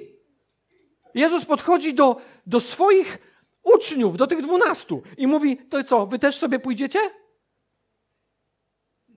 Jezus 1.16 1.46
podchodzi 1.46 1.94
do, 1.94 2.22
do 2.48 2.60
swoich 2.60 3.33
uczniów, 3.64 4.18
do 4.18 4.28
tych 4.28 4.42
dwunastu 4.42 5.02
i 5.18 5.28
mówi, 5.28 5.58
to 5.58 5.84
co, 5.84 6.08
wy 6.08 6.20
też 6.20 6.36
sobie 6.36 6.60
pójdziecie? 6.60 7.00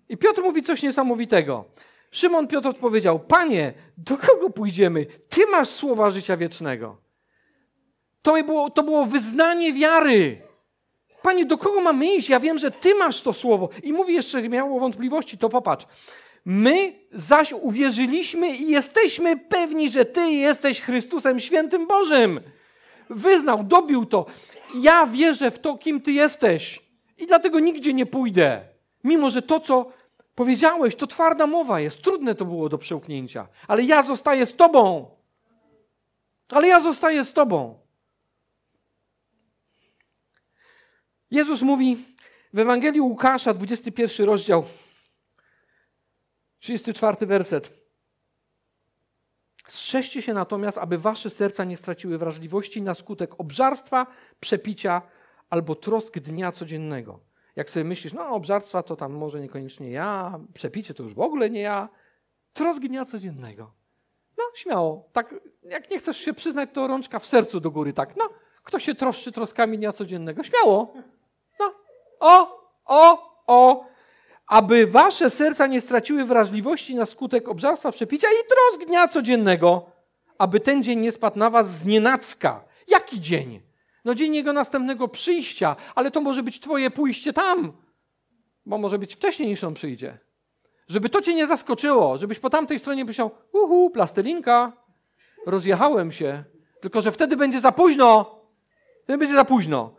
I 0.08 0.16
Piotr 0.16 0.42
mówi 0.42 0.62
coś 0.62 0.82
niesamowitego. 0.82 1.64
Szymon 2.10 2.48
Piotr 2.48 2.68
odpowiedział: 2.68 3.18
Panie, 3.18 3.74
do 3.96 4.18
kogo 4.18 4.50
pójdziemy? 4.50 5.06
Ty 5.28 5.46
masz 5.46 5.68
słowa 5.68 6.10
życia 6.10 6.36
wiecznego. 6.36 6.96
To 8.22 8.44
było, 8.44 8.70
to 8.70 8.82
było 8.82 9.06
wyznanie 9.06 9.72
wiary. 9.72 10.42
Panie, 11.22 11.46
do 11.46 11.58
kogo 11.58 11.80
mamy 11.80 12.14
iść? 12.14 12.28
Ja 12.28 12.40
wiem, 12.40 12.58
że 12.58 12.70
Ty 12.70 12.94
masz 12.94 13.22
to 13.22 13.32
słowo. 13.32 13.68
I 13.82 13.92
mówi 13.92 14.14
jeszcze, 14.14 14.48
miało 14.48 14.80
wątpliwości, 14.80 15.38
to 15.38 15.48
popatrz. 15.48 15.86
My 16.44 16.92
zaś 17.12 17.52
uwierzyliśmy 17.52 18.56
i 18.56 18.68
jesteśmy 18.68 19.36
pewni, 19.36 19.90
że 19.90 20.04
Ty 20.04 20.30
jesteś 20.30 20.80
Chrystusem 20.80 21.40
Świętym 21.40 21.86
Bożym. 21.86 22.40
Wyznał, 23.10 23.64
dobił 23.64 24.06
to. 24.06 24.26
Ja 24.74 25.06
wierzę 25.06 25.50
w 25.50 25.58
to, 25.58 25.78
kim 25.78 26.00
Ty 26.00 26.12
jesteś. 26.12 26.86
I 27.18 27.26
dlatego 27.26 27.60
nigdzie 27.60 27.92
nie 27.92 28.06
pójdę. 28.06 28.68
Mimo, 29.04 29.30
że 29.30 29.42
to, 29.42 29.60
co 29.60 29.92
powiedziałeś, 30.34 30.94
to 30.94 31.06
twarda 31.06 31.46
mowa 31.46 31.80
jest. 31.80 32.02
Trudne 32.02 32.34
to 32.34 32.44
było 32.44 32.68
do 32.68 32.78
przełknięcia. 32.78 33.48
Ale 33.68 33.82
ja 33.82 34.02
zostaję 34.02 34.46
z 34.46 34.56
Tobą. 34.56 35.10
Ale 36.52 36.68
ja 36.68 36.80
zostaję 36.80 37.24
z 37.24 37.32
Tobą. 37.32 37.78
Jezus 41.30 41.62
mówi 41.62 41.96
w 42.52 42.58
Ewangelii 42.58 43.00
Łukasza, 43.00 43.54
21 43.54 44.26
rozdział, 44.26 44.64
34 46.58 47.26
werset. 47.26 47.85
Strzeżcie 49.68 50.22
się 50.22 50.34
natomiast, 50.34 50.78
aby 50.78 50.98
wasze 50.98 51.30
serca 51.30 51.64
nie 51.64 51.76
straciły 51.76 52.18
wrażliwości 52.18 52.82
na 52.82 52.94
skutek 52.94 53.40
obżarstwa, 53.40 54.06
przepicia 54.40 55.02
albo 55.50 55.74
trosk 55.74 56.18
dnia 56.18 56.52
codziennego. 56.52 57.20
Jak 57.56 57.70
sobie 57.70 57.84
myślisz, 57.84 58.12
no 58.12 58.28
obżarstwa 58.28 58.82
to 58.82 58.96
tam 58.96 59.12
może 59.12 59.40
niekoniecznie 59.40 59.90
ja, 59.90 60.38
przepicie 60.54 60.94
to 60.94 61.02
już 61.02 61.14
w 61.14 61.20
ogóle 61.20 61.50
nie 61.50 61.60
ja, 61.60 61.88
trosk 62.52 62.82
dnia 62.82 63.04
codziennego. 63.04 63.72
No 64.38 64.44
śmiało, 64.54 65.08
tak 65.12 65.34
jak 65.62 65.90
nie 65.90 65.98
chcesz 65.98 66.16
się 66.16 66.34
przyznać, 66.34 66.70
to 66.72 66.86
rączka 66.86 67.18
w 67.18 67.26
sercu 67.26 67.60
do 67.60 67.70
góry, 67.70 67.92
tak, 67.92 68.16
no 68.16 68.28
kto 68.64 68.78
się 68.78 68.94
troszczy 68.94 69.32
troskami 69.32 69.78
dnia 69.78 69.92
codziennego? 69.92 70.42
Śmiało. 70.42 70.94
No, 71.60 71.74
o, 72.20 72.60
o, 72.84 73.32
o, 73.46 73.84
aby 74.46 74.86
wasze 74.86 75.30
serca 75.30 75.66
nie 75.66 75.80
straciły 75.80 76.24
wrażliwości 76.24 76.94
na 76.94 77.06
skutek 77.06 77.48
obżarstwa, 77.48 77.92
przepicia 77.92 78.28
i 78.28 78.48
trosk 78.48 78.88
dnia 78.88 79.08
codziennego, 79.08 79.90
aby 80.38 80.60
ten 80.60 80.82
dzień 80.82 81.00
nie 81.00 81.12
spadł 81.12 81.38
na 81.38 81.50
was 81.50 81.78
z 81.78 81.84
nienacka. 81.84 82.64
Jaki 82.88 83.20
dzień? 83.20 83.60
No 84.04 84.14
dzień 84.14 84.34
jego 84.34 84.52
następnego 84.52 85.08
przyjścia, 85.08 85.76
ale 85.94 86.10
to 86.10 86.20
może 86.20 86.42
być 86.42 86.60
twoje 86.60 86.90
pójście 86.90 87.32
tam, 87.32 87.72
bo 88.66 88.78
może 88.78 88.98
być 88.98 89.14
wcześniej 89.14 89.48
niż 89.48 89.64
on 89.64 89.74
przyjdzie. 89.74 90.18
Żeby 90.88 91.08
to 91.08 91.22
cię 91.22 91.34
nie 91.34 91.46
zaskoczyło, 91.46 92.18
żebyś 92.18 92.38
po 92.38 92.50
tamtej 92.50 92.78
stronie 92.78 93.04
myślał, 93.04 93.30
uhu, 93.52 93.90
plastelinka, 93.90 94.72
rozjechałem 95.46 96.12
się, 96.12 96.44
tylko 96.80 97.02
że 97.02 97.12
wtedy 97.12 97.36
będzie 97.36 97.60
za 97.60 97.72
późno. 97.72 98.40
Wtedy 99.04 99.18
będzie 99.18 99.34
za 99.34 99.44
późno. 99.44 99.94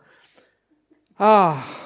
Ach, 1.18 1.77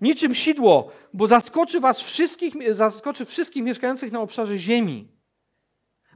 niczym 0.00 0.34
sidło, 0.34 0.90
bo 1.12 1.26
zaskoczy 1.26 1.80
was 1.80 2.00
wszystkich, 2.00 2.74
zaskoczy 2.74 3.24
wszystkich 3.24 3.62
mieszkających 3.62 4.12
na 4.12 4.20
obszarze 4.20 4.58
ziemi. 4.58 5.08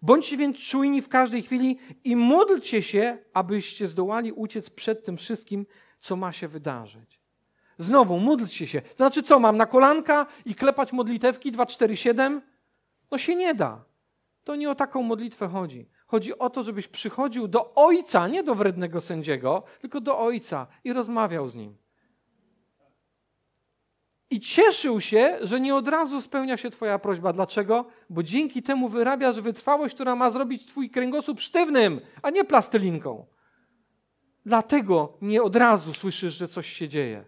Bądźcie 0.03 0.37
więc 0.37 0.59
czujni 0.59 1.03
w 1.03 1.09
każdej 1.09 1.43
chwili 1.43 1.79
i 2.05 2.17
módlcie 2.17 2.83
się, 2.83 3.19
abyście 3.35 3.88
zdołali 3.88 4.33
uciec 4.33 4.71
przed 4.71 5.05
tym 5.05 5.17
wszystkim, 5.17 5.67
co 6.01 6.17
ma 6.17 6.33
się 6.33 6.49
wydarzyć. 6.49 7.21
Znowu, 7.79 8.19
módlcie 8.19 8.67
się. 8.67 8.83
To 8.83 8.97
znaczy 8.97 9.23
co, 9.23 9.41
mam 9.41 9.57
na 9.57 9.67
kolanka 9.67 10.27
i 10.45 10.55
klepać 10.55 10.93
modlitewki 10.93 11.53
247? 11.53 12.43
No 13.11 13.19
się 13.19 13.35
nie 13.35 13.55
da. 13.55 13.85
To 14.45 14.57
nie 14.57 14.71
o 14.71 14.75
taką 14.75 15.03
modlitwę 15.03 15.49
chodzi. 15.49 15.88
Chodzi 16.07 16.38
o 16.38 16.51
to, 16.51 16.62
żebyś 16.62 16.88
przychodził 16.88 17.49
do 17.49 17.75
Ojca, 17.75 18.29
nie 18.29 18.43
do 18.43 18.55
wrednego 18.55 19.01
sędziego, 19.01 19.62
tylko 19.81 20.01
do 20.01 20.19
Ojca 20.19 20.67
i 20.85 20.93
rozmawiał 20.93 21.49
z 21.49 21.55
Nim. 21.55 21.77
I 24.31 24.41
cieszył 24.41 25.01
się, 25.01 25.38
że 25.41 25.61
nie 25.61 25.75
od 25.75 25.88
razu 25.88 26.23
spełnia 26.23 26.57
się 26.57 26.71
Twoja 26.71 26.99
prośba. 26.99 27.33
Dlaczego? 27.33 27.85
Bo 28.11 28.23
dzięki 28.23 28.62
temu 28.62 28.88
wyrabiasz 28.88 29.41
wytrwałość, 29.41 29.95
która 29.95 30.17
ma 30.17 30.31
zrobić 30.31 30.67
Twój 30.67 30.91
kręgosłup 30.91 31.41
sztywnym, 31.41 32.01
a 32.23 32.31
nie 32.31 32.45
plastylinką. 32.45 33.27
Dlatego 34.47 35.19
nie 35.23 35.43
od 35.43 35.57
razu 35.57 35.95
słyszysz, 35.95 36.35
że 36.35 36.49
coś 36.49 36.73
się 36.73 36.88
dzieje. 36.88 37.25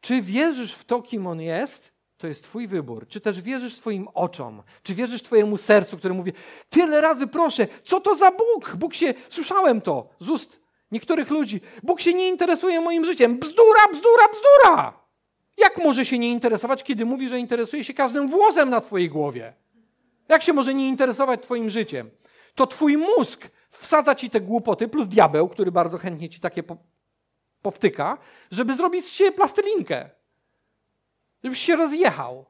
Czy 0.00 0.22
wierzysz 0.22 0.74
w 0.74 0.84
to, 0.84 1.02
kim 1.02 1.26
on 1.26 1.40
jest? 1.40 1.92
To 2.16 2.26
jest 2.26 2.44
Twój 2.44 2.66
wybór. 2.66 3.08
Czy 3.08 3.20
też 3.20 3.42
wierzysz 3.42 3.74
Twoim 3.74 4.08
oczom? 4.14 4.62
Czy 4.82 4.94
wierzysz 4.94 5.22
Twojemu 5.22 5.56
sercu, 5.56 5.98
które 5.98 6.14
mówi: 6.14 6.32
Tyle 6.68 7.00
razy 7.00 7.26
proszę, 7.26 7.66
co 7.84 8.00
to 8.00 8.16
za 8.16 8.30
Bóg? 8.30 8.76
Bóg 8.76 8.94
się, 8.94 9.14
słyszałem 9.28 9.80
to 9.80 10.08
z 10.18 10.28
ust 10.28 10.60
niektórych 10.90 11.30
ludzi. 11.30 11.60
Bóg 11.82 12.00
się 12.00 12.14
nie 12.14 12.28
interesuje 12.28 12.80
moim 12.80 13.04
życiem. 13.04 13.38
Bzdura, 13.38 13.88
bzdura, 13.92 14.28
bzdura! 14.32 14.92
Jak 15.58 15.78
może 15.78 16.04
się 16.04 16.18
nie 16.18 16.30
interesować, 16.30 16.84
kiedy 16.84 17.04
mówi, 17.04 17.28
że 17.28 17.38
interesuje 17.38 17.84
się 17.84 17.94
każdym 17.94 18.28
włosem 18.28 18.70
na 18.70 18.80
Twojej 18.80 19.08
głowie? 19.08 19.54
Jak 20.28 20.42
się 20.42 20.52
może 20.52 20.74
nie 20.74 20.88
interesować 20.88 21.42
Twoim 21.42 21.70
życiem? 21.70 22.10
To 22.54 22.66
Twój 22.66 22.96
mózg 22.96 23.48
wsadza 23.70 24.14
Ci 24.14 24.30
te 24.30 24.40
głupoty, 24.40 24.88
plus 24.88 25.08
diabeł, 25.08 25.48
który 25.48 25.72
bardzo 25.72 25.98
chętnie 25.98 26.28
Ci 26.28 26.40
takie 26.40 26.62
po, 26.62 26.76
powtyka, 27.62 28.18
żeby 28.50 28.74
zrobić 28.74 29.06
z 29.06 29.14
Ciebie 29.14 29.32
plastylinkę. 29.32 30.10
Żebyś 31.44 31.58
się 31.58 31.76
rozjechał. 31.76 32.44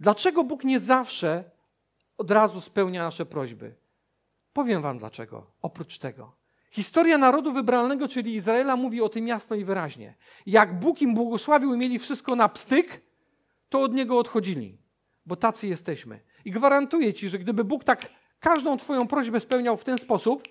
Dlaczego 0.00 0.44
Bóg 0.44 0.64
nie 0.64 0.80
zawsze 0.80 1.44
od 2.18 2.30
razu 2.30 2.60
spełnia 2.60 3.02
nasze 3.04 3.26
prośby? 3.26 3.74
Powiem 4.52 4.82
Wam 4.82 4.98
dlaczego. 4.98 5.46
Oprócz 5.62 5.98
tego. 5.98 6.43
Historia 6.74 7.18
narodu 7.18 7.52
wybranego, 7.52 8.08
czyli 8.08 8.34
Izraela, 8.34 8.76
mówi 8.76 9.02
o 9.02 9.08
tym 9.08 9.28
jasno 9.28 9.56
i 9.56 9.64
wyraźnie. 9.64 10.14
Jak 10.46 10.78
Bóg 10.78 11.02
im 11.02 11.14
błogosławił 11.14 11.74
i 11.74 11.78
mieli 11.78 11.98
wszystko 11.98 12.36
na 12.36 12.48
pstyk, 12.48 13.00
to 13.68 13.80
od 13.80 13.94
Niego 13.94 14.18
odchodzili, 14.18 14.78
bo 15.26 15.36
tacy 15.36 15.66
jesteśmy. 15.66 16.20
I 16.44 16.50
gwarantuję 16.50 17.14
Ci, 17.14 17.28
że 17.28 17.38
gdyby 17.38 17.64
Bóg 17.64 17.84
tak 17.84 18.10
każdą 18.40 18.76
Twoją 18.76 19.06
prośbę 19.06 19.40
spełniał 19.40 19.76
w 19.76 19.84
ten 19.84 19.98
sposób, 19.98 20.42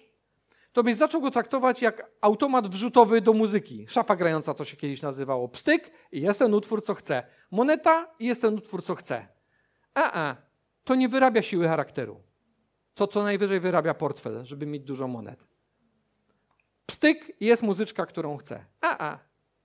to 0.73 0.83
byś 0.83 0.95
zaczął 0.95 1.21
go 1.21 1.31
traktować 1.31 1.81
jak 1.81 2.11
automat 2.21 2.67
wrzutowy 2.67 3.21
do 3.21 3.33
muzyki. 3.33 3.85
Szafa 3.89 4.15
grająca 4.15 4.53
to 4.53 4.65
się 4.65 4.77
kiedyś 4.77 5.01
nazywało. 5.01 5.49
Pstyk 5.49 5.91
i 6.11 6.21
jest 6.21 6.39
ten 6.39 6.53
utwór, 6.53 6.83
co 6.83 6.93
chce. 6.93 7.23
Moneta 7.51 8.07
i 8.19 8.25
jest 8.25 8.41
ten 8.41 8.53
utwór, 8.53 8.83
co 8.83 8.95
chce. 8.95 9.27
A, 9.93 10.21
a, 10.21 10.35
to 10.83 10.95
nie 10.95 11.09
wyrabia 11.09 11.41
siły 11.41 11.67
charakteru. 11.67 12.21
To 12.93 13.07
co 13.07 13.23
najwyżej 13.23 13.59
wyrabia 13.59 13.93
portfel, 13.93 14.43
żeby 14.43 14.65
mieć 14.65 14.83
dużo 14.83 15.07
monet. 15.07 15.52
Pstyk 16.85 17.31
jest 17.39 17.63
muzyczka, 17.63 18.05
którą 18.05 18.37
chce. 18.37 18.65
A, 18.81 19.07
a, 19.07 19.19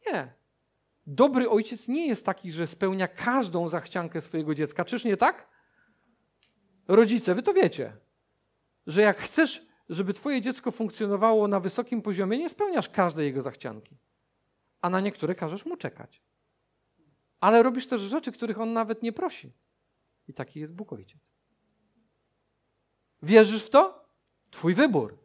nie. 0.07 0.33
Dobry 1.07 1.50
ojciec 1.50 1.88
nie 1.88 2.07
jest 2.07 2.26
taki, 2.26 2.52
że 2.52 2.66
spełnia 2.66 3.09
każdą 3.09 3.68
zachciankę 3.68 4.20
swojego 4.20 4.54
dziecka. 4.54 4.85
Czyż 4.85 5.04
nie 5.04 5.16
tak? 5.16 5.48
Rodzice, 6.88 7.35
wy 7.35 7.42
to 7.42 7.54
wiecie, 7.54 7.96
że 8.87 9.02
jak 9.02 9.18
chcesz 9.18 9.68
żeby 9.88 10.14
twoje 10.14 10.40
dziecko 10.40 10.70
funkcjonowało 10.70 11.48
na 11.48 11.61
wysokim 11.61 12.02
poziomie, 12.02 12.38
nie 12.38 12.48
spełniasz 12.48 12.88
każdej 12.88 13.26
jego 13.26 13.42
zachcianki. 13.42 13.96
A 14.81 14.90
na 14.90 15.00
niektóre 15.00 15.35
każesz 15.35 15.66
mu 15.66 15.76
czekać. 15.76 16.22
Ale 17.40 17.62
robisz 17.62 17.87
też 17.87 18.00
rzeczy, 18.00 18.33
których 18.33 18.61
on 18.61 18.72
nawet 18.72 19.02
nie 19.02 19.12
prosi. 19.12 19.52
I 20.28 20.35
taki 20.35 20.61
jest 20.61 20.74
Bóg 20.74 20.92
Ojciec. 20.92 21.20
Wierzysz 23.22 23.64
w 23.64 23.70
to? 23.70 24.09
Twój 24.50 24.74
wybór. 24.74 25.18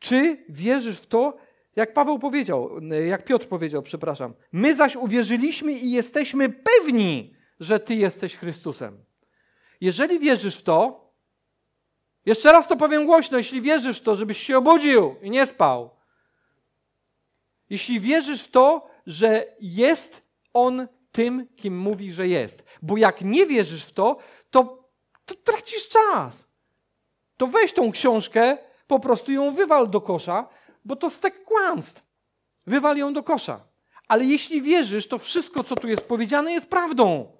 Czy 0.00 0.44
wierzysz 0.48 0.98
w 0.98 1.06
to, 1.06 1.36
jak 1.76 1.94
Paweł 1.94 2.18
powiedział, 2.18 2.70
jak 3.06 3.24
Piotr 3.24 3.46
powiedział, 3.46 3.82
przepraszam. 3.82 4.34
My 4.52 4.74
zaś 4.74 4.96
uwierzyliśmy 4.96 5.72
i 5.72 5.90
jesteśmy 5.90 6.48
pewni, 6.48 7.34
że 7.60 7.80
Ty 7.80 7.94
jesteś 7.94 8.36
Chrystusem. 8.36 9.04
Jeżeli 9.80 10.18
wierzysz 10.18 10.56
w 10.56 10.62
to, 10.62 11.10
jeszcze 12.26 12.52
raz 12.52 12.68
to 12.68 12.76
powiem 12.76 13.06
głośno, 13.06 13.38
jeśli 13.38 13.60
wierzysz 13.60 13.98
w 13.98 14.02
to, 14.02 14.16
żebyś 14.16 14.38
się 14.38 14.58
obudził 14.58 15.16
i 15.22 15.30
nie 15.30 15.46
spał, 15.46 15.90
jeśli 17.70 18.00
wierzysz 18.00 18.42
w 18.42 18.50
to, 18.50 18.90
że 19.06 19.46
jest 19.60 20.22
On 20.52 20.88
tym, 21.12 21.48
kim 21.56 21.78
mówi, 21.78 22.12
że 22.12 22.28
jest. 22.28 22.64
Bo 22.82 22.96
jak 22.96 23.20
nie 23.20 23.46
wierzysz 23.46 23.84
w 23.84 23.92
to, 23.92 24.18
to, 24.50 24.88
to 25.24 25.34
tracisz 25.34 25.88
czas. 25.88 26.48
To 27.36 27.46
weź 27.46 27.72
tą 27.72 27.92
książkę, 27.92 28.58
po 28.90 29.00
prostu 29.00 29.32
ją 29.32 29.54
wywal 29.54 29.90
do 29.90 30.00
kosza, 30.00 30.48
bo 30.84 30.96
to 30.96 31.10
stek 31.10 31.44
kłamstw. 31.44 32.02
Wywal 32.66 32.96
ją 32.96 33.12
do 33.12 33.22
kosza. 33.22 33.60
Ale 34.08 34.24
jeśli 34.24 34.62
wierzysz, 34.62 35.08
to 35.08 35.18
wszystko, 35.18 35.64
co 35.64 35.76
tu 35.76 35.88
jest 35.88 36.02
powiedziane, 36.02 36.52
jest 36.52 36.66
prawdą. 36.66 37.32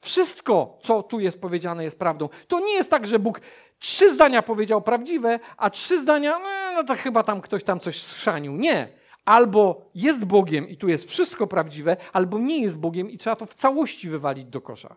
Wszystko, 0.00 0.78
co 0.82 1.02
tu 1.02 1.20
jest 1.20 1.40
powiedziane, 1.40 1.84
jest 1.84 1.98
prawdą. 1.98 2.28
To 2.48 2.60
nie 2.60 2.72
jest 2.72 2.90
tak, 2.90 3.06
że 3.06 3.18
Bóg 3.18 3.40
trzy 3.78 4.14
zdania 4.14 4.42
powiedział 4.42 4.82
prawdziwe, 4.82 5.40
a 5.56 5.70
trzy 5.70 6.00
zdania, 6.00 6.38
no, 6.38 6.48
no 6.74 6.84
to 6.84 6.94
chyba 6.94 7.22
tam 7.22 7.40
ktoś 7.40 7.64
tam 7.64 7.80
coś 7.80 8.02
schrzanił. 8.02 8.56
Nie. 8.56 8.88
Albo 9.24 9.90
jest 9.94 10.24
Bogiem 10.24 10.68
i 10.68 10.76
tu 10.76 10.88
jest 10.88 11.08
wszystko 11.08 11.46
prawdziwe, 11.46 11.96
albo 12.12 12.38
nie 12.38 12.62
jest 12.62 12.78
Bogiem 12.78 13.10
i 13.10 13.18
trzeba 13.18 13.36
to 13.36 13.46
w 13.46 13.54
całości 13.54 14.08
wywalić 14.08 14.46
do 14.46 14.60
kosza. 14.60 14.96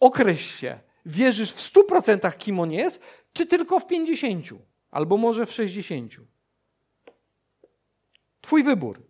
Określ 0.00 0.58
się. 0.58 0.78
Wierzysz 1.06 1.52
w 1.52 1.60
stu 1.60 1.84
procentach, 1.84 2.36
kim 2.36 2.60
on 2.60 2.72
jest, 2.72 3.00
czy 3.38 3.46
tylko 3.46 3.80
w 3.80 3.86
pięćdziesięciu, 3.86 4.58
albo 4.90 5.16
może 5.16 5.46
w 5.46 5.52
sześćdziesięciu. 5.52 6.26
Twój 8.40 8.64
wybór. 8.64 9.02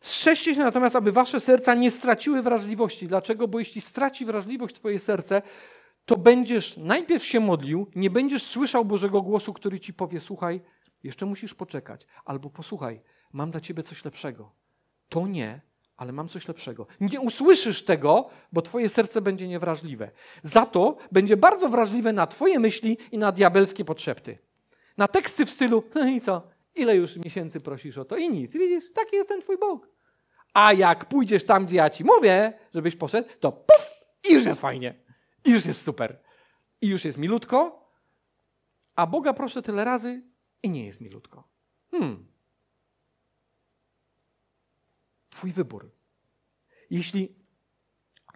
Strzeżcie 0.00 0.54
się 0.54 0.60
natomiast, 0.60 0.96
aby 0.96 1.12
wasze 1.12 1.40
serca 1.40 1.74
nie 1.74 1.90
straciły 1.90 2.42
wrażliwości. 2.42 3.08
Dlaczego? 3.08 3.48
Bo 3.48 3.58
jeśli 3.58 3.80
straci 3.80 4.24
wrażliwość 4.24 4.74
twoje 4.74 4.98
serce, 4.98 5.42
to 6.04 6.16
będziesz 6.16 6.76
najpierw 6.76 7.24
się 7.24 7.40
modlił, 7.40 7.90
nie 7.94 8.10
będziesz 8.10 8.42
słyszał 8.42 8.84
Bożego 8.84 9.22
głosu, 9.22 9.52
który 9.52 9.80
ci 9.80 9.94
powie: 9.94 10.20
Słuchaj, 10.20 10.60
jeszcze 11.02 11.26
musisz 11.26 11.54
poczekać, 11.54 12.06
albo 12.24 12.50
posłuchaj, 12.50 13.00
mam 13.32 13.50
dla 13.50 13.60
ciebie 13.60 13.82
coś 13.82 14.04
lepszego. 14.04 14.52
To 15.08 15.26
nie, 15.26 15.60
ale 15.96 16.12
mam 16.12 16.28
coś 16.28 16.48
lepszego. 16.48 16.86
Nie 17.00 17.20
usłyszysz 17.20 17.84
tego, 17.84 18.30
bo 18.52 18.62
twoje 18.62 18.88
serce 18.88 19.20
będzie 19.20 19.48
niewrażliwe. 19.48 20.10
Za 20.42 20.66
to 20.66 20.96
będzie 21.12 21.36
bardzo 21.36 21.68
wrażliwe 21.68 22.12
na 22.12 22.26
twoje 22.26 22.58
myśli 22.58 22.98
i 23.12 23.18
na 23.18 23.32
diabelskie 23.32 23.84
podszepty. 23.84 24.38
Na 24.96 25.08
teksty 25.08 25.46
w 25.46 25.50
stylu: 25.50 25.82
No 25.94 26.08
i 26.08 26.20
co? 26.20 26.42
Ile 26.74 26.96
już 26.96 27.16
miesięcy 27.16 27.60
prosisz 27.60 27.98
o 27.98 28.04
to? 28.04 28.16
I 28.16 28.28
nic. 28.28 28.52
Widzisz, 28.52 28.92
taki 28.92 29.16
jest 29.16 29.28
ten 29.28 29.42
twój 29.42 29.58
Bóg. 29.58 29.88
A 30.54 30.72
jak 30.72 31.04
pójdziesz 31.04 31.44
tam, 31.44 31.66
gdzie 31.66 31.76
ja 31.76 31.90
ci 31.90 32.04
mówię, 32.04 32.52
żebyś 32.74 32.96
poszedł, 32.96 33.28
to 33.40 33.52
puf! 33.52 33.90
I 34.30 34.34
już 34.34 34.44
jest 34.44 34.60
fajnie. 34.60 34.94
I 35.44 35.50
już 35.50 35.66
jest 35.66 35.82
super. 35.82 36.18
I 36.80 36.86
już 36.86 37.04
jest 37.04 37.18
milutko. 37.18 37.88
A 38.96 39.06
Boga 39.06 39.32
proszę 39.32 39.62
tyle 39.62 39.84
razy 39.84 40.22
i 40.62 40.70
nie 40.70 40.86
jest 40.86 41.00
milutko. 41.00 41.48
Hmm. 41.90 42.31
Twój 45.42 45.52
wybór. 45.52 45.90
Jeśli 46.90 47.34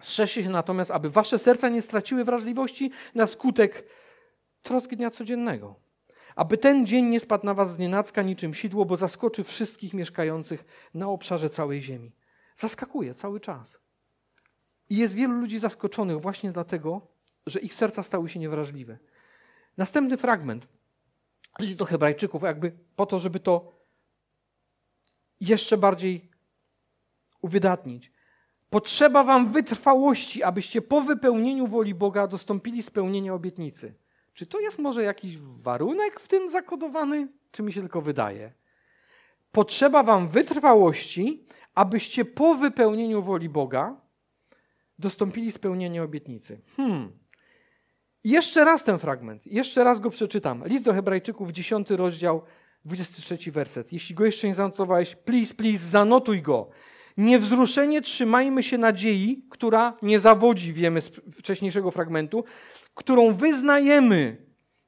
strzeżcie 0.01 0.43
się 0.43 0.49
natomiast, 0.49 0.91
aby 0.91 1.09
wasze 1.09 1.39
serca 1.39 1.69
nie 1.69 1.81
straciły 1.81 2.23
wrażliwości 2.23 2.91
na 3.15 3.27
skutek 3.27 3.87
trosk 4.61 4.89
dnia 4.89 5.11
codziennego. 5.11 5.75
Aby 6.35 6.57
ten 6.57 6.87
dzień 6.87 7.05
nie 7.05 7.19
spadł 7.19 7.45
na 7.45 7.53
was 7.53 7.73
z 7.73 7.79
nienacka 7.79 8.21
niczym 8.21 8.53
sidło, 8.53 8.85
bo 8.85 8.97
zaskoczy 8.97 9.43
wszystkich 9.43 9.93
mieszkających 9.93 10.65
na 10.93 11.07
obszarze 11.07 11.49
całej 11.49 11.81
ziemi. 11.81 12.15
Zaskakuje 12.55 13.13
cały 13.13 13.39
czas. 13.39 13.79
I 14.89 14.97
jest 14.97 15.13
wielu 15.13 15.33
ludzi 15.33 15.59
zaskoczonych 15.59 16.21
właśnie 16.21 16.51
dlatego, 16.51 17.07
że 17.45 17.59
ich 17.59 17.73
serca 17.73 18.03
stały 18.03 18.29
się 18.29 18.39
niewrażliwe. 18.39 18.97
Następny 19.77 20.17
fragment. 20.17 20.67
List 21.59 21.79
do 21.79 21.85
Hebrajczyków, 21.85 22.43
jakby 22.43 22.71
po 22.95 23.05
to, 23.05 23.19
żeby 23.19 23.39
to 23.39 23.81
jeszcze 25.39 25.77
bardziej 25.77 26.36
uwydatnić. 27.41 28.11
Potrzeba 28.69 29.23
wam 29.23 29.51
wytrwałości, 29.51 30.43
abyście 30.43 30.81
po 30.81 31.01
wypełnieniu 31.01 31.67
woli 31.67 31.95
Boga 31.95 32.27
dostąpili 32.27 32.83
spełnienia 32.83 33.33
obietnicy. 33.33 33.93
Czy 34.33 34.45
to 34.45 34.59
jest 34.59 34.79
może 34.79 35.03
jakiś 35.03 35.37
warunek 35.37 36.19
w 36.19 36.27
tym 36.27 36.49
zakodowany, 36.49 37.27
czy 37.51 37.63
mi 37.63 37.73
się 37.73 37.79
tylko 37.81 38.01
wydaje? 38.01 38.53
Potrzeba 39.51 40.03
wam 40.03 40.27
wytrwałości, 40.27 41.45
abyście 41.75 42.25
po 42.25 42.55
wypełnieniu 42.55 43.21
woli 43.21 43.49
Boga 43.49 44.01
dostąpili 44.99 45.51
spełnienia 45.51 46.03
obietnicy. 46.03 46.61
Hmm. 46.77 47.11
Jeszcze 48.23 48.65
raz 48.65 48.83
ten 48.83 48.99
fragment, 48.99 49.47
jeszcze 49.47 49.83
raz 49.83 49.99
go 49.99 50.09
przeczytam. 50.09 50.63
List 50.65 50.83
do 50.83 50.93
Hebrajczyków, 50.93 51.51
10 51.51 51.89
rozdział, 51.89 52.41
23 52.85 53.51
werset. 53.51 53.93
Jeśli 53.93 54.15
go 54.15 54.25
jeszcze 54.25 54.47
nie 54.47 54.55
zanotowałeś, 54.55 55.15
please, 55.15 55.53
please, 55.53 55.85
zanotuj 55.85 56.41
go. 56.41 56.69
Niewzruszenie 57.17 58.01
trzymajmy 58.01 58.63
się 58.63 58.77
nadziei, 58.77 59.45
która 59.49 59.97
nie 60.01 60.19
zawodzi, 60.19 60.73
wiemy 60.73 61.01
z 61.01 61.07
wcześniejszego 61.07 61.91
fragmentu, 61.91 62.43
którą 62.93 63.33
wyznajemy, 63.33 64.37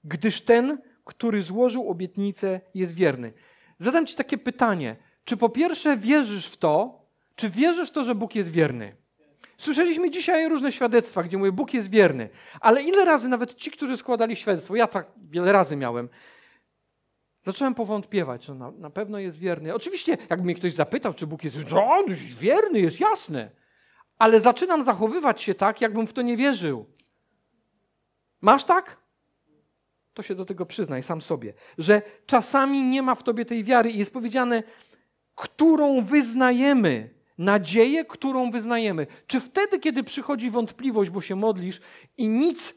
gdyż 0.03 0.41
ten, 0.41 0.77
który 1.05 1.41
złożył 1.41 1.89
obietnicę, 1.89 2.61
jest 2.73 2.93
wierny. 2.93 3.33
Zadam 3.77 4.05
Ci 4.05 4.15
takie 4.15 4.37
pytanie. 4.37 4.95
Czy 5.23 5.37
po 5.37 5.49
pierwsze 5.49 5.97
wierzysz 5.97 6.47
w 6.47 6.57
to, 6.57 7.05
czy 7.35 7.49
wierzysz 7.49 7.89
w 7.89 7.91
to, 7.91 8.03
że 8.03 8.15
Bóg 8.15 8.35
jest 8.35 8.51
wierny? 8.51 8.95
Słyszeliśmy 9.57 10.11
dzisiaj 10.11 10.49
różne 10.49 10.71
świadectwa, 10.71 11.23
gdzie 11.23 11.37
mówię, 11.37 11.51
Bóg 11.51 11.73
jest 11.73 11.89
wierny. 11.89 12.29
Ale 12.61 12.83
ile 12.83 13.05
razy 13.05 13.29
nawet 13.29 13.55
ci, 13.55 13.71
którzy 13.71 13.97
składali 13.97 14.35
świadectwo, 14.35 14.75
ja 14.75 14.87
tak 14.87 15.11
wiele 15.31 15.51
razy 15.51 15.75
miałem, 15.75 16.09
zacząłem 17.45 17.75
powątpiewać, 17.75 18.45
że 18.45 18.55
na, 18.55 18.71
na 18.71 18.89
pewno 18.89 19.19
jest 19.19 19.37
wierny. 19.37 19.73
Oczywiście, 19.73 20.17
jakby 20.29 20.45
mnie 20.45 20.55
ktoś 20.55 20.73
zapytał, 20.73 21.13
czy 21.13 21.27
Bóg 21.27 21.43
jest, 21.43 21.55
jest 22.07 22.37
wierny, 22.37 22.79
jest 22.79 22.99
jasne. 22.99 23.51
Ale 24.17 24.39
zaczynam 24.39 24.83
zachowywać 24.83 25.41
się 25.41 25.55
tak, 25.55 25.81
jakbym 25.81 26.07
w 26.07 26.13
to 26.13 26.21
nie 26.21 26.37
wierzył. 26.37 26.85
Masz 28.41 28.63
tak? 28.63 28.97
To 30.13 30.23
się 30.23 30.35
do 30.35 30.45
tego 30.45 30.65
przyznaj 30.65 31.03
sam 31.03 31.21
sobie, 31.21 31.53
że 31.77 32.01
czasami 32.25 32.83
nie 32.83 33.01
ma 33.01 33.15
w 33.15 33.23
tobie 33.23 33.45
tej 33.45 33.63
wiary 33.63 33.91
i 33.91 33.97
jest 33.97 34.13
powiedziane, 34.13 34.63
którą 35.35 36.05
wyznajemy, 36.05 37.09
nadzieję, 37.37 38.05
którą 38.05 38.51
wyznajemy. 38.51 39.07
Czy 39.27 39.39
wtedy, 39.39 39.79
kiedy 39.79 40.03
przychodzi 40.03 40.51
wątpliwość, 40.51 41.09
bo 41.09 41.21
się 41.21 41.35
modlisz 41.35 41.81
i 42.17 42.29
nic 42.29 42.73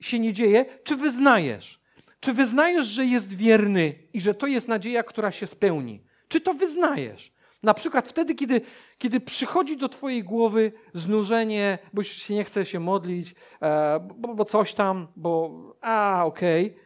się 0.00 0.18
nie 0.18 0.32
dzieje, 0.32 0.64
czy 0.84 0.96
wyznajesz? 0.96 1.83
Czy 2.24 2.32
wyznajesz, 2.32 2.86
że 2.86 3.04
jest 3.04 3.34
wierny 3.34 3.94
i 4.12 4.20
że 4.20 4.34
to 4.34 4.46
jest 4.46 4.68
nadzieja, 4.68 5.02
która 5.02 5.32
się 5.32 5.46
spełni? 5.46 6.04
Czy 6.28 6.40
to 6.40 6.54
wyznajesz? 6.54 7.32
Na 7.62 7.74
przykład 7.74 8.08
wtedy, 8.08 8.34
kiedy, 8.34 8.60
kiedy 8.98 9.20
przychodzi 9.20 9.76
do 9.76 9.88
Twojej 9.88 10.24
głowy 10.24 10.72
znużenie, 10.94 11.78
bo 11.92 12.02
się 12.02 12.34
nie 12.34 12.44
chce 12.44 12.64
się 12.64 12.80
modlić, 12.80 13.34
e, 13.62 14.00
bo, 14.00 14.34
bo, 14.34 14.44
coś 14.44 14.74
tam, 14.74 15.08
bo 15.16 15.50
a, 15.80 16.22
okej. 16.24 16.66
Okay. 16.66 16.78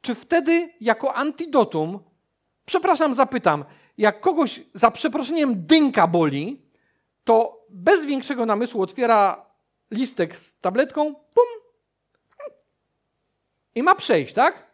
Czy 0.00 0.14
wtedy 0.14 0.72
jako 0.80 1.14
antidotum, 1.14 2.00
przepraszam, 2.66 3.14
zapytam, 3.14 3.64
jak 3.98 4.20
kogoś 4.20 4.62
za 4.74 4.90
przeproszeniem 4.90 5.66
dynka 5.66 6.06
boli, 6.06 6.62
to 7.24 7.66
bez 7.68 8.04
większego 8.04 8.46
namysłu 8.46 8.82
otwiera 8.82 9.46
listek 9.90 10.36
z 10.36 10.60
tabletką, 10.60 11.14
pum, 11.14 11.44
i 13.74 13.82
ma 13.82 13.94
przejść, 13.94 14.34
tak? 14.34 14.73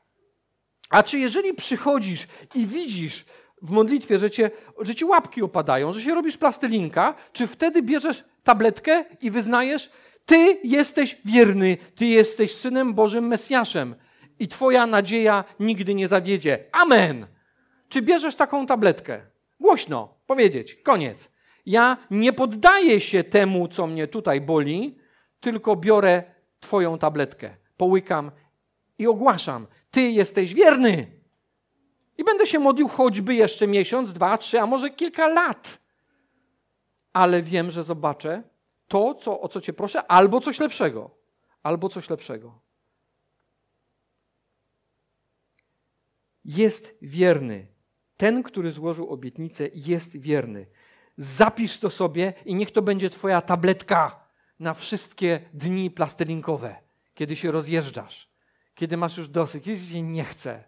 A 0.91 1.03
czy 1.03 1.19
jeżeli 1.19 1.55
przychodzisz 1.55 2.27
i 2.55 2.67
widzisz 2.67 3.25
w 3.63 3.71
modlitwie, 3.71 4.19
że, 4.19 4.31
cię, 4.31 4.51
że 4.81 4.95
ci 4.95 5.05
łapki 5.05 5.43
opadają, 5.43 5.93
że 5.93 6.03
się 6.03 6.15
robisz 6.15 6.37
plastelinka, 6.37 7.15
czy 7.33 7.47
wtedy 7.47 7.83
bierzesz 7.83 8.25
tabletkę 8.43 9.05
i 9.21 9.31
wyznajesz, 9.31 9.91
ty 10.27 10.59
jesteś 10.65 11.17
wierny, 11.25 11.77
ty 11.95 12.07
jesteś 12.07 12.55
synem 12.55 12.95
Bożym 12.95 13.27
Mesjaszem 13.27 13.95
i 14.39 14.49
twoja 14.49 14.87
nadzieja 14.87 15.45
nigdy 15.61 15.95
nie 15.95 16.09
zawiedzie. 16.09 16.65
Amen. 16.73 17.27
Czy 17.89 18.03
bierzesz 18.03 18.35
taką 18.35 18.67
tabletkę? 18.67 19.21
Głośno 19.61 20.15
powiedzieć, 20.27 20.75
koniec. 20.75 21.31
Ja 21.67 21.97
nie 22.11 22.33
poddaję 22.33 23.01
się 23.01 23.25
temu, 23.25 23.69
co 23.69 23.87
mnie 23.87 24.09
tutaj 24.09 24.41
boli, 24.41 24.99
tylko 25.41 25.77
biorę 25.77 26.23
twoją 26.61 26.99
tabletkę, 26.99 27.51
połykam 27.77 28.31
i 28.99 29.07
ogłaszam, 29.07 29.67
ty 29.91 30.01
jesteś 30.01 30.55
wierny. 30.55 31.21
I 32.19 32.25
będę 32.25 32.47
się 32.47 32.59
modlił 32.59 32.89
choćby 32.89 33.35
jeszcze 33.35 33.67
miesiąc, 33.67 34.13
dwa, 34.13 34.39
trzy, 34.39 34.61
a 34.61 34.67
może 34.67 34.91
kilka 34.91 35.29
lat. 35.29 35.81
Ale 37.13 37.43
wiem, 37.43 37.71
że 37.71 37.85
zobaczę 37.85 38.43
to, 38.89 39.15
co, 39.15 39.41
o 39.41 39.49
co 39.49 39.61
Cię 39.61 39.73
proszę, 39.73 40.07
albo 40.07 40.41
coś 40.41 40.61
lepszego. 40.61 41.11
Albo 41.63 41.89
coś 41.89 42.11
lepszego. 42.11 42.61
Jest 46.45 46.95
wierny. 47.03 47.67
Ten, 48.17 48.43
który 48.43 48.73
złożył 48.73 49.09
obietnicę, 49.09 49.69
jest 49.75 50.17
wierny. 50.17 50.67
Zapisz 51.17 51.79
to 51.79 51.91
sobie 51.91 52.33
i 52.45 52.55
niech 52.55 52.71
to 52.71 52.83
będzie 52.83 53.11
Twoja 53.11 53.41
tabletka 53.41 54.27
na 54.59 54.75
wszystkie 54.75 55.41
dni 55.55 55.91
plastelinkowe, 55.91 56.77
kiedy 57.15 57.37
się 57.37 57.51
rozjeżdżasz, 57.51 58.30
kiedy 58.81 58.97
masz 58.97 59.17
już 59.17 59.29
dosyć, 59.29 59.65
kiedy 59.65 59.81
się 59.81 60.03
nie 60.03 60.25
chce 60.25 60.65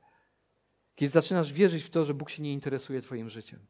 Kiedy 0.95 1.13
zaczynasz 1.13 1.53
wierzyć 1.53 1.85
w 1.85 1.91
to, 1.91 2.05
że 2.05 2.15
Bóg 2.15 2.31
się 2.31 2.43
nie 2.43 2.53
interesuje 2.53 3.01
Twoim 3.01 3.29
życiem. 3.29 3.67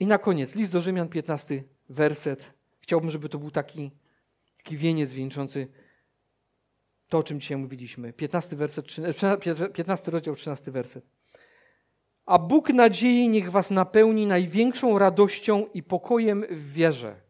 I 0.00 0.06
na 0.06 0.18
koniec, 0.18 0.54
list 0.54 0.72
do 0.72 0.80
Rzymian, 0.80 1.08
15 1.08 1.62
werset. 1.88 2.52
Chciałbym, 2.80 3.10
żeby 3.10 3.28
to 3.28 3.38
był 3.38 3.50
taki, 3.50 3.90
taki 4.56 4.76
wieniec 4.76 5.12
wieńczący 5.12 5.68
to, 7.08 7.18
o 7.18 7.22
czym 7.22 7.40
dzisiaj 7.40 7.56
mówiliśmy. 7.56 8.12
15, 8.12 8.56
werset, 8.56 8.86
15 9.74 10.10
rozdział, 10.10 10.36
13 10.36 10.70
werset. 10.70 11.04
A 12.26 12.38
Bóg 12.38 12.68
nadziei 12.68 13.28
niech 13.28 13.50
was 13.50 13.70
napełni 13.70 14.26
największą 14.26 14.98
radością 14.98 15.66
i 15.74 15.82
pokojem 15.82 16.44
w 16.50 16.72
wierze. 16.72 17.20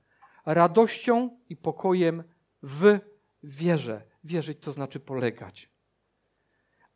Radością 0.44 1.38
i 1.48 1.56
pokojem 1.56 2.24
w 2.62 2.98
wierze. 3.42 4.15
Wierzyć 4.26 4.58
to 4.60 4.72
znaczy 4.72 5.00
polegać. 5.00 5.70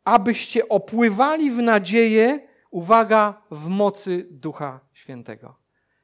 Abyście 0.03 0.69
opływali 0.69 1.51
w 1.51 1.57
nadzieję, 1.57 2.47
uwaga, 2.71 3.41
w 3.51 3.67
mocy 3.67 4.27
Ducha 4.31 4.79
Świętego. 4.93 5.55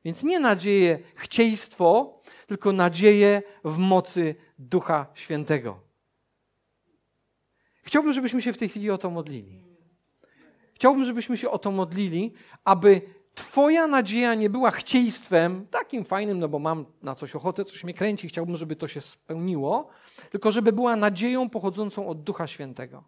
Więc 0.05 0.23
nie 0.23 0.39
nadzieję 0.39 0.99
chcieństwo, 1.15 2.21
tylko 2.47 2.71
nadzieję 2.71 3.41
w 3.63 3.77
mocy 3.77 4.35
Ducha 4.59 5.07
Świętego. 5.13 5.79
Chciałbym, 7.83 8.11
żebyśmy 8.11 8.41
się 8.41 8.53
w 8.53 8.57
tej 8.57 8.69
chwili 8.69 8.91
o 8.91 8.97
to 8.97 9.09
modlili. 9.09 9.63
Chciałbym, 10.73 11.05
żebyśmy 11.05 11.37
się 11.37 11.49
o 11.49 11.59
to 11.59 11.71
modlili, 11.71 12.33
aby 12.63 13.01
Twoja 13.37 13.87
nadzieja 13.87 14.35
nie 14.35 14.49
była 14.49 14.71
chcieństwem 14.71 15.67
takim 15.71 16.05
fajnym, 16.05 16.39
no 16.39 16.49
bo 16.49 16.59
mam 16.59 16.85
na 17.01 17.15
coś 17.15 17.35
ochotę, 17.35 17.65
coś 17.65 17.83
mnie 17.83 17.93
kręci, 17.93 18.29
chciałbym, 18.29 18.55
żeby 18.55 18.75
to 18.75 18.87
się 18.87 19.01
spełniło, 19.01 19.89
tylko 20.29 20.51
żeby 20.51 20.71
była 20.71 20.95
nadzieją 20.95 21.49
pochodzącą 21.49 22.07
od 22.07 22.23
Ducha 22.23 22.47
Świętego. 22.47 23.03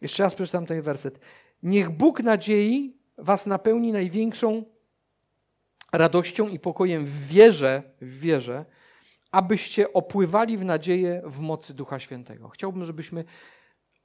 Jeszcze 0.00 0.22
raz 0.22 0.34
przeczytam 0.34 0.66
ten 0.66 0.82
werset. 0.82 1.18
Niech 1.62 1.90
Bóg 1.90 2.22
nadziei 2.22 2.96
Was 3.18 3.46
napełni 3.46 3.92
największą 3.92 4.64
radością 5.92 6.48
i 6.48 6.58
pokojem 6.58 7.06
w 7.06 7.26
wierze, 7.26 7.82
w 8.00 8.18
wierze, 8.18 8.64
abyście 9.30 9.92
opływali 9.92 10.58
w 10.58 10.64
nadzieję 10.64 11.22
w 11.24 11.40
mocy 11.40 11.74
Ducha 11.74 11.98
Świętego. 11.98 12.48
Chciałbym, 12.48 12.84
żebyśmy 12.84 13.24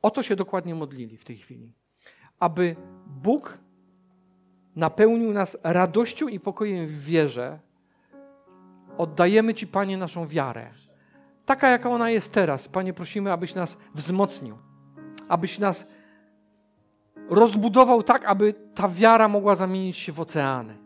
o 0.01 0.11
to 0.11 0.23
się 0.23 0.35
dokładnie 0.35 0.75
modlili 0.75 1.17
w 1.17 1.23
tej 1.23 1.37
chwili. 1.37 1.73
Aby 2.39 2.75
Bóg 3.07 3.66
napełnił 4.77 5.33
nas 5.33 5.57
radością 5.63 6.27
i 6.27 6.39
pokojem 6.39 6.87
w 6.87 7.03
wierze. 7.03 7.59
Oddajemy 8.97 9.53
Ci, 9.53 9.67
Panie, 9.67 9.97
naszą 9.97 10.27
wiarę. 10.27 10.69
Taka, 11.45 11.69
jaka 11.69 11.89
ona 11.89 12.09
jest 12.09 12.33
teraz. 12.33 12.67
Panie, 12.67 12.93
prosimy, 12.93 13.31
abyś 13.31 13.55
nas 13.55 13.77
wzmocnił, 13.95 14.57
abyś 15.27 15.59
nas 15.59 15.87
rozbudował 17.29 18.03
tak, 18.03 18.25
aby 18.25 18.53
ta 18.75 18.87
wiara 18.87 19.27
mogła 19.27 19.55
zamienić 19.55 19.97
się 19.97 20.11
w 20.11 20.19
oceany. 20.19 20.77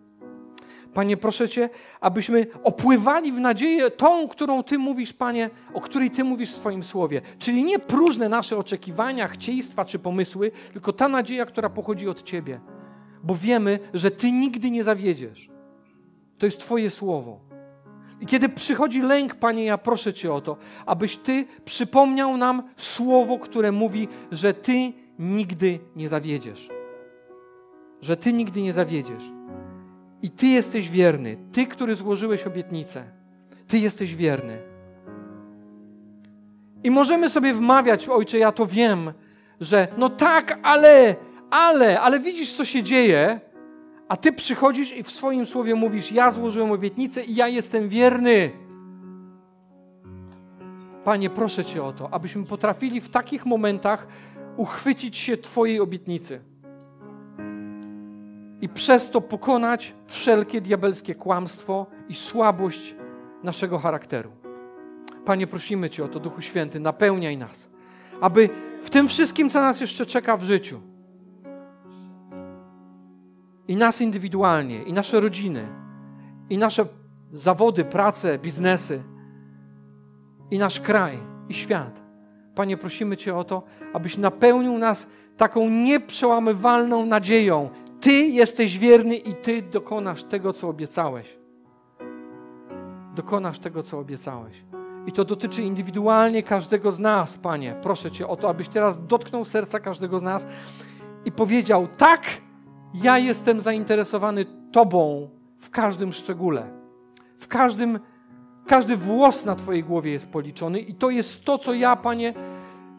Panie, 0.94 1.18
proszę 1.18 1.50
Cię, 1.50 1.70
abyśmy 2.02 2.48
opływali 2.64 3.32
w 3.32 3.40
nadzieję 3.40 3.92
tą, 3.92 4.28
którą 4.28 4.64
Ty 4.64 4.78
mówisz, 4.78 5.14
Panie, 5.14 5.50
o 5.74 5.82
której 5.82 6.12
Ty 6.12 6.24
mówisz 6.24 6.52
w 6.52 6.56
swoim 6.56 6.84
słowie. 6.84 7.22
Czyli 7.40 7.64
nie 7.64 7.80
próżne 7.80 8.30
nasze 8.30 8.58
oczekiwania, 8.58 9.28
chcieństwa 9.28 9.86
czy 9.86 10.00
pomysły, 10.00 10.52
tylko 10.74 10.94
ta 10.94 11.08
nadzieja, 11.08 11.46
która 11.46 11.70
pochodzi 11.70 12.10
od 12.10 12.24
Ciebie. 12.24 12.60
Bo 13.24 13.36
wiemy, 13.36 13.80
że 13.94 14.12
Ty 14.12 14.32
nigdy 14.32 14.72
nie 14.72 14.84
zawiedziesz. 14.84 15.50
To 16.38 16.46
jest 16.46 16.60
Twoje 16.60 16.90
słowo. 16.90 17.40
I 18.22 18.26
kiedy 18.26 18.50
przychodzi 18.50 19.02
lęk, 19.02 19.36
Panie, 19.36 19.66
ja 19.66 19.78
proszę 19.78 20.14
Cię 20.14 20.34
o 20.34 20.42
to, 20.42 20.58
abyś 20.86 21.18
Ty 21.18 21.46
przypomniał 21.66 22.38
nam 22.38 22.64
słowo, 22.78 23.40
które 23.40 23.72
mówi, 23.72 24.08
że 24.32 24.54
Ty 24.54 24.94
nigdy 25.20 25.80
nie 25.96 26.10
zawiedziesz. 26.10 26.70
Że 28.02 28.18
Ty 28.18 28.34
nigdy 28.34 28.62
nie 28.62 28.74
zawiedziesz. 28.74 29.24
I 30.22 30.30
Ty 30.30 30.48
jesteś 30.48 30.90
wierny. 30.90 31.38
Ty, 31.52 31.68
który 31.68 31.96
złożyłeś 31.96 32.44
obietnicę. 32.44 33.04
Ty 33.68 33.80
jesteś 33.80 34.16
wierny. 34.16 34.62
I 36.84 36.92
możemy 36.92 37.30
sobie 37.30 37.54
wmawiać, 37.54 38.10
ojcze, 38.10 38.38
ja 38.38 38.52
to 38.52 38.66
wiem, 38.66 39.12
że 39.60 39.88
no 39.98 40.10
tak, 40.10 40.60
ale, 40.64 41.16
ale, 41.52 42.02
ale 42.02 42.20
widzisz, 42.20 42.54
co 42.54 42.66
się 42.66 42.84
dzieje, 42.84 43.40
a 44.08 44.18
Ty 44.18 44.34
przychodzisz 44.34 44.94
i 44.98 45.04
w 45.04 45.12
swoim 45.12 45.46
słowie 45.46 45.76
mówisz: 45.76 46.12
Ja 46.12 46.32
złożyłem 46.32 46.72
obietnicę 46.72 47.24
i 47.24 47.36
ja 47.36 47.48
jestem 47.48 47.90
wierny. 47.90 48.52
Panie, 51.04 51.30
proszę 51.30 51.66
Cię 51.66 51.84
o 51.84 51.94
to, 51.94 52.14
abyśmy 52.14 52.44
potrafili 52.44 53.02
w 53.02 53.10
takich 53.10 53.46
momentach 53.46 54.08
uchwycić 54.58 55.18
się 55.18 55.38
Twojej 55.38 55.80
obietnicy 55.80 56.42
i 58.62 58.70
przez 58.70 59.10
to 59.10 59.22
pokonać 59.22 59.94
wszelkie 60.08 60.62
diabelskie 60.62 61.16
kłamstwo 61.16 61.88
i 62.10 62.16
słabość 62.16 62.96
naszego 63.44 63.80
charakteru. 63.80 64.32
Panie, 65.26 65.48
prosimy 65.48 65.90
Cię 65.90 66.04
o 66.04 66.08
to, 66.08 66.20
Duchu 66.20 66.42
Święty, 66.42 66.80
napełniaj 66.80 67.38
nas, 67.38 67.70
aby 68.22 68.50
w 68.84 68.90
tym 68.90 69.08
wszystkim, 69.08 69.50
co 69.50 69.62
nas 69.62 69.82
jeszcze 69.82 70.06
czeka 70.06 70.38
w 70.38 70.44
życiu, 70.44 70.82
i 73.68 73.76
nas 73.76 74.02
indywidualnie, 74.02 74.84
i 74.84 74.94
nasze 74.94 75.20
rodziny, 75.20 75.68
i 76.50 76.58
nasze 76.58 76.86
zawody, 77.34 77.86
prace, 77.86 78.40
biznesy, 78.40 79.04
i 80.52 80.60
nasz 80.60 80.80
kraj, 80.80 81.20
i 81.50 81.54
świat. 81.54 82.02
Panie, 82.56 82.78
prosimy 82.78 83.18
Cię 83.18 83.36
o 83.36 83.44
to, 83.44 83.64
abyś 83.94 84.18
napełnił 84.18 84.78
nas 84.78 85.08
taką 85.38 85.70
nieprzełamywalną 85.70 87.06
nadzieją, 87.06 87.70
ty 88.02 88.12
jesteś 88.12 88.78
wierny 88.78 89.16
i 89.16 89.34
Ty 89.34 89.62
dokonasz 89.62 90.24
tego, 90.24 90.54
co 90.54 90.70
obiecałeś. 90.70 91.38
Dokonasz 93.16 93.60
tego, 93.60 93.84
co 93.84 94.00
obiecałeś. 94.00 94.64
I 95.08 95.12
to 95.12 95.26
dotyczy 95.26 95.62
indywidualnie 95.62 96.44
każdego 96.44 96.92
z 96.92 97.00
nas, 97.00 97.38
Panie. 97.38 97.76
Proszę 97.82 98.12
Cię 98.12 98.28
o 98.28 98.36
to, 98.36 98.50
abyś 98.50 98.68
teraz 98.68 99.06
dotknął 99.06 99.46
serca 99.46 99.80
każdego 99.80 100.20
z 100.20 100.24
nas 100.24 100.48
i 101.26 101.32
powiedział: 101.32 101.88
Tak, 101.88 102.22
ja 102.94 103.18
jestem 103.18 103.62
zainteresowany 103.62 104.46
Tobą 104.72 105.30
w 105.58 105.70
każdym 105.70 106.14
szczególe. 106.14 106.68
W 107.38 107.48
każdym, 107.48 108.00
każdy 108.68 108.98
włos 108.98 109.46
na 109.46 109.56
Twojej 109.56 109.84
głowie 109.84 110.12
jest 110.12 110.30
policzony, 110.30 110.80
i 110.80 110.94
to 110.94 111.10
jest 111.10 111.46
to, 111.46 111.58
co 111.58 111.74
ja, 111.74 111.96
Panie, 111.96 112.34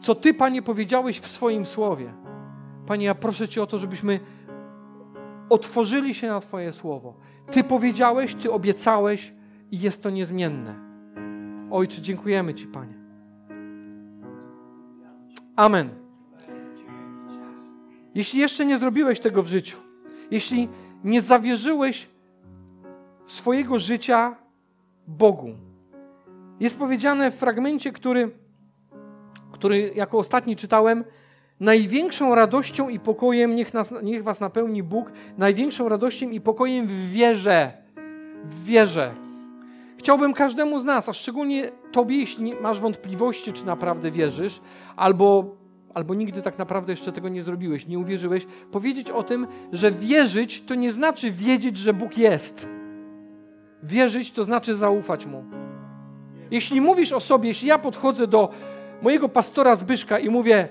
co 0.01 0.15
Ty, 0.15 0.35
Panie, 0.35 0.63
powiedziałeś 0.63 1.21
w 1.21 1.27
swoim 1.27 1.67
słowie. 1.67 2.15
Panie, 2.87 3.07
ja 3.07 3.15
proszę 3.15 3.49
Cię 3.49 3.63
o 3.63 3.67
to, 3.67 3.79
żebyśmy 3.79 4.21
otworzyli 5.49 6.15
się 6.15 6.29
na 6.29 6.41
Twoje 6.41 6.73
słowo. 6.73 7.15
Ty 7.51 7.65
powiedziałeś, 7.65 8.35
Ty 8.35 8.53
obiecałeś 8.53 9.33
i 9.71 9.81
jest 9.81 10.03
to 10.03 10.11
niezmienne. 10.11 10.75
Ojcze, 11.71 12.03
dziękujemy 12.03 12.55
Ci, 12.55 12.67
Panie. 12.67 12.95
Amen. 15.57 16.02
Jeśli 18.15 18.41
jeszcze 18.41 18.67
nie 18.67 18.79
zrobiłeś 18.79 19.21
tego 19.21 19.43
w 19.43 19.47
życiu, 19.47 19.79
jeśli 20.31 20.69
nie 21.05 21.23
zawierzyłeś 21.23 22.09
swojego 23.27 23.79
życia 23.79 24.37
Bogu, 25.07 25.55
jest 26.61 26.79
powiedziane 26.79 27.31
w 27.31 27.35
fragmencie, 27.35 27.93
który, 27.93 28.31
który 29.53 29.93
jako 29.95 30.19
ostatni 30.19 30.57
czytałem, 30.57 31.05
Największą 31.63 32.35
radością 32.35 32.89
i 32.89 32.99
pokojem 32.99 33.57
niech, 33.57 33.75
nas, 33.75 33.95
niech 34.03 34.23
was 34.23 34.41
napełni 34.41 34.83
Bóg, 34.83 35.13
największą 35.39 35.89
radością 35.89 36.31
i 36.31 36.41
pokojem 36.41 36.87
w 36.87 37.11
wierze. 37.11 37.73
W 38.45 38.65
wierze. 38.65 39.15
Chciałbym 39.99 40.35
każdemu 40.35 40.81
z 40.81 40.85
nas, 40.85 41.09
a 41.09 41.13
szczególnie 41.13 41.69
Tobie, 41.93 42.17
jeśli 42.17 42.55
masz 42.55 42.81
wątpliwości, 42.81 43.53
czy 43.53 43.67
naprawdę 43.67 44.11
wierzysz, 44.11 44.61
albo, 44.97 45.57
albo 45.95 46.15
nigdy 46.15 46.43
tak 46.43 46.59
naprawdę 46.59 46.93
jeszcze 46.93 47.13
tego 47.13 47.29
nie 47.29 47.43
zrobiłeś, 47.43 47.87
nie 47.87 47.99
uwierzyłeś, 47.99 48.47
powiedzieć 48.71 49.11
o 49.11 49.23
tym, 49.23 49.47
że 49.73 49.91
wierzyć 49.91 50.63
to 50.63 50.75
nie 50.75 50.93
znaczy 50.93 51.33
wiedzieć, 51.33 51.77
że 51.77 51.93
Bóg 51.93 52.19
jest. 52.19 52.69
Wierzyć 53.83 54.33
to 54.33 54.45
znaczy 54.45 54.75
zaufać 54.75 55.27
Mu. 55.27 55.45
Jeśli 56.51 56.81
mówisz 56.81 57.13
o 57.13 57.21
sobie, 57.21 57.49
jeśli 57.49 57.69
ja 57.69 57.79
podchodzę 57.79 58.27
do 58.27 58.51
mojego 59.03 59.29
pastora 59.29 59.77
Zbyszka 59.77 60.19
i 60.19 60.29
mówię, 60.29 60.69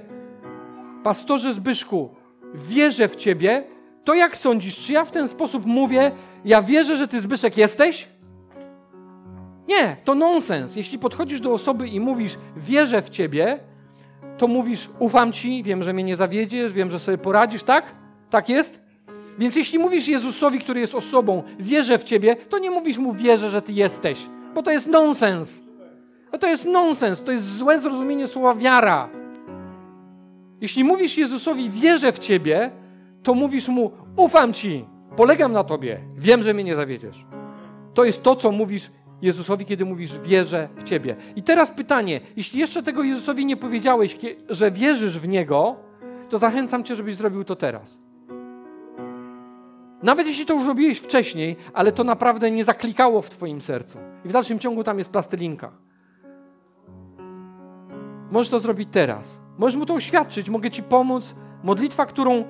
pastorze 1.04 1.54
Zbyszku, 1.54 2.10
wierzę 2.54 3.08
w 3.08 3.16
Ciebie, 3.16 3.64
to 4.04 4.14
jak 4.14 4.38
sądzisz, 4.38 4.80
czy 4.80 4.93
ja 4.93 5.06
w 5.06 5.12
ten 5.12 5.28
sposób 5.28 5.66
mówię, 5.66 6.12
ja 6.45 6.62
wierzę, 6.62 6.98
że 6.98 7.08
Ty 7.08 7.22
Zbyszek 7.22 7.58
jesteś? 7.58 8.08
Nie, 9.68 9.98
to 10.04 10.16
nonsens. 10.16 10.76
Jeśli 10.76 11.00
podchodzisz 11.00 11.41
do 11.41 11.54
osoby 11.54 11.88
i 11.88 12.00
mówisz, 12.00 12.38
wierzę 12.58 13.02
w 13.02 13.10
Ciebie, 13.10 13.60
to 14.42 14.48
mówisz, 14.48 14.89
ufam 15.00 15.32
Ci, 15.32 15.64
wiem, 15.64 15.84
że 15.84 15.94
mnie 15.94 16.04
nie 16.04 16.16
zawiedziesz, 16.16 16.74
wiem, 16.74 16.92
że 16.92 17.00
sobie 17.00 17.18
poradzisz, 17.18 17.64
tak? 17.64 17.96
Tak 18.30 18.50
jest? 18.50 18.82
Więc 19.39 19.56
jeśli 19.56 19.80
mówisz 19.80 20.08
Jezusowi, 20.08 20.60
który 20.60 20.80
jest 20.80 20.96
osobą, 20.96 21.44
wierzę 21.60 21.98
w 21.98 22.04
Ciebie, 22.04 22.36
to 22.36 22.60
nie 22.60 22.72
mówisz 22.72 22.98
mu, 22.98 23.14
wierzę, 23.14 23.50
że 23.50 23.62
Ty 23.62 23.72
jesteś, 23.72 24.20
bo 24.56 24.64
to 24.64 24.72
jest 24.72 24.88
nonsens. 24.88 25.64
No 26.34 26.39
to 26.39 26.48
jest 26.48 26.66
nonsens, 26.66 27.24
to 27.24 27.32
jest 27.32 27.58
złe 27.58 27.80
zrozumienie 27.80 28.28
słowa 28.28 28.56
wiara. 28.56 29.10
Jeśli 30.62 30.84
mówisz 30.84 31.18
Jezusowi, 31.18 31.70
wierzę 31.70 32.12
w 32.12 32.20
Ciebie, 32.20 32.72
to 33.24 33.34
mówisz 33.34 33.68
Mu, 33.68 33.92
ufam 34.16 34.54
Ci, 34.54 34.86
polegam 35.16 35.54
na 35.54 35.64
Tobie, 35.64 36.00
wiem, 36.18 36.44
że 36.44 36.54
mnie 36.54 36.64
nie 36.64 36.76
zawiedziesz. 36.76 37.26
To 37.94 38.04
jest 38.04 38.24
to, 38.24 38.36
co 38.36 38.52
mówisz 38.52 38.92
Jezusowi, 39.22 39.65
kiedy 39.65 39.86
mówisz, 39.86 40.19
wierzę 40.19 40.69
w 40.78 40.84
Ciebie. 40.84 41.15
I 41.36 41.43
teraz 41.43 41.72
pytanie, 41.72 42.22
jeśli 42.36 42.59
jeszcze 42.59 42.84
tego 42.84 43.03
Jezusowi 43.03 43.45
nie 43.45 43.57
powiedziałeś, 43.57 44.17
że 44.49 44.72
wierzysz 44.72 45.19
w 45.19 45.28
Niego, 45.28 45.76
to 46.30 46.39
zachęcam 46.39 46.84
Cię, 46.84 46.95
żebyś 46.95 47.15
zrobił 47.15 47.43
to 47.43 47.55
teraz. 47.55 47.99
Nawet 50.03 50.28
jeśli 50.28 50.45
to 50.45 50.53
już 50.53 50.67
robiłeś 50.67 50.99
wcześniej, 50.99 51.55
ale 51.74 51.91
to 51.91 52.03
naprawdę 52.03 52.51
nie 52.51 52.63
zaklikało 52.63 53.22
w 53.22 53.30
Twoim 53.30 53.61
sercu. 53.61 53.97
I 54.26 54.30
w 54.30 54.32
dalszym 54.32 54.59
ciągu 54.59 54.84
tam 54.84 54.97
jest 54.97 55.09
plastelinka. 55.09 55.72
Możesz 58.32 58.49
to 58.49 58.59
zrobić 58.59 58.89
teraz. 58.91 59.41
Możesz 59.57 59.80
mu 59.80 59.86
to 59.86 59.93
uświadczyć, 59.93 60.49
mogę 60.49 60.72
Ci 60.72 60.84
pomóc. 60.84 61.36
Modlitwa, 61.63 62.05
którą 62.05 62.43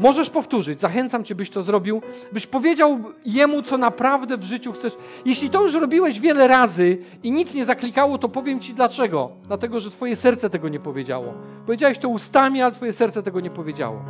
możesz 0.00 0.30
powtórzyć. 0.30 0.80
Zachęcam 0.80 1.24
Cię, 1.24 1.34
byś 1.34 1.50
to 1.50 1.62
zrobił, 1.62 2.02
byś 2.32 2.46
powiedział 2.46 3.00
Jemu, 3.24 3.62
co 3.62 3.78
naprawdę 3.78 4.36
w 4.36 4.44
życiu 4.44 4.72
chcesz. 4.72 4.96
Jeśli 5.24 5.50
to 5.50 5.62
już 5.62 5.74
robiłeś 5.74 6.20
wiele 6.20 6.48
razy 6.48 6.98
i 7.22 7.32
nic 7.32 7.54
nie 7.54 7.64
zaklikało, 7.64 8.18
to 8.18 8.28
powiem 8.28 8.60
Ci 8.60 8.74
dlaczego. 8.74 9.30
Dlatego, 9.46 9.80
że 9.80 9.90
Twoje 9.90 10.16
serce 10.16 10.50
tego 10.50 10.68
nie 10.68 10.80
powiedziało. 10.80 11.34
Powiedziałeś 11.66 11.98
to 11.98 12.08
ustami, 12.08 12.62
ale 12.62 12.72
Twoje 12.72 12.92
serce 12.92 13.22
tego 13.22 13.40
nie 13.40 13.50
powiedziało. 13.50 14.02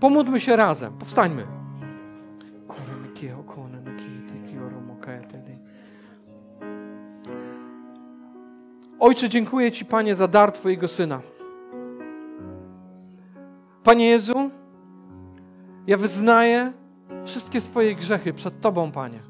Pomódlmy 0.00 0.40
się 0.40 0.56
razem. 0.56 0.92
Powstańmy. 0.98 1.46
Ojcze, 9.00 9.28
dziękuję 9.28 9.72
Ci, 9.72 9.84
Panie, 9.84 10.14
za 10.14 10.28
dar 10.28 10.52
Twojego 10.52 10.88
Syna. 10.88 11.20
Panie 13.82 14.06
Jezu, 14.06 14.50
ja 15.90 15.96
wyznaję 15.96 16.72
wszystkie 17.24 17.60
swoje 17.60 17.94
grzechy 17.94 18.32
przed 18.32 18.60
Tobą, 18.60 18.92
Panie. 18.92 19.20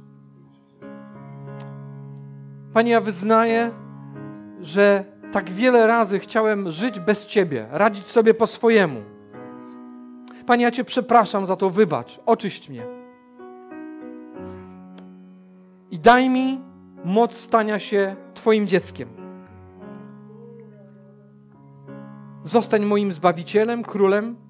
Panie, 2.72 2.90
ja 2.90 3.00
wyznaję, 3.00 3.70
że 4.61 5.04
tak 5.32 5.50
wiele 5.50 5.86
razy 5.86 6.18
chciałem 6.18 6.70
żyć 6.70 7.00
bez 7.00 7.26
Ciebie, 7.26 7.66
radzić 7.70 8.06
sobie 8.06 8.34
po 8.34 8.46
swojemu. 8.46 9.02
Panie, 10.46 10.64
ja 10.64 10.70
Cię 10.70 10.84
przepraszam 10.84 11.46
za 11.46 11.56
to, 11.56 11.70
wybacz, 11.70 12.20
oczyść 12.26 12.68
mnie. 12.68 12.86
I 15.90 15.98
daj 15.98 16.30
mi 16.30 16.61
moc 17.04 17.34
stania 17.34 17.78
się 17.78 18.16
Twoim 18.34 18.66
dzieckiem. 18.66 19.08
Zostań 22.42 22.84
moim 22.84 23.12
zbawicielem, 23.12 23.82
królem 23.82 24.49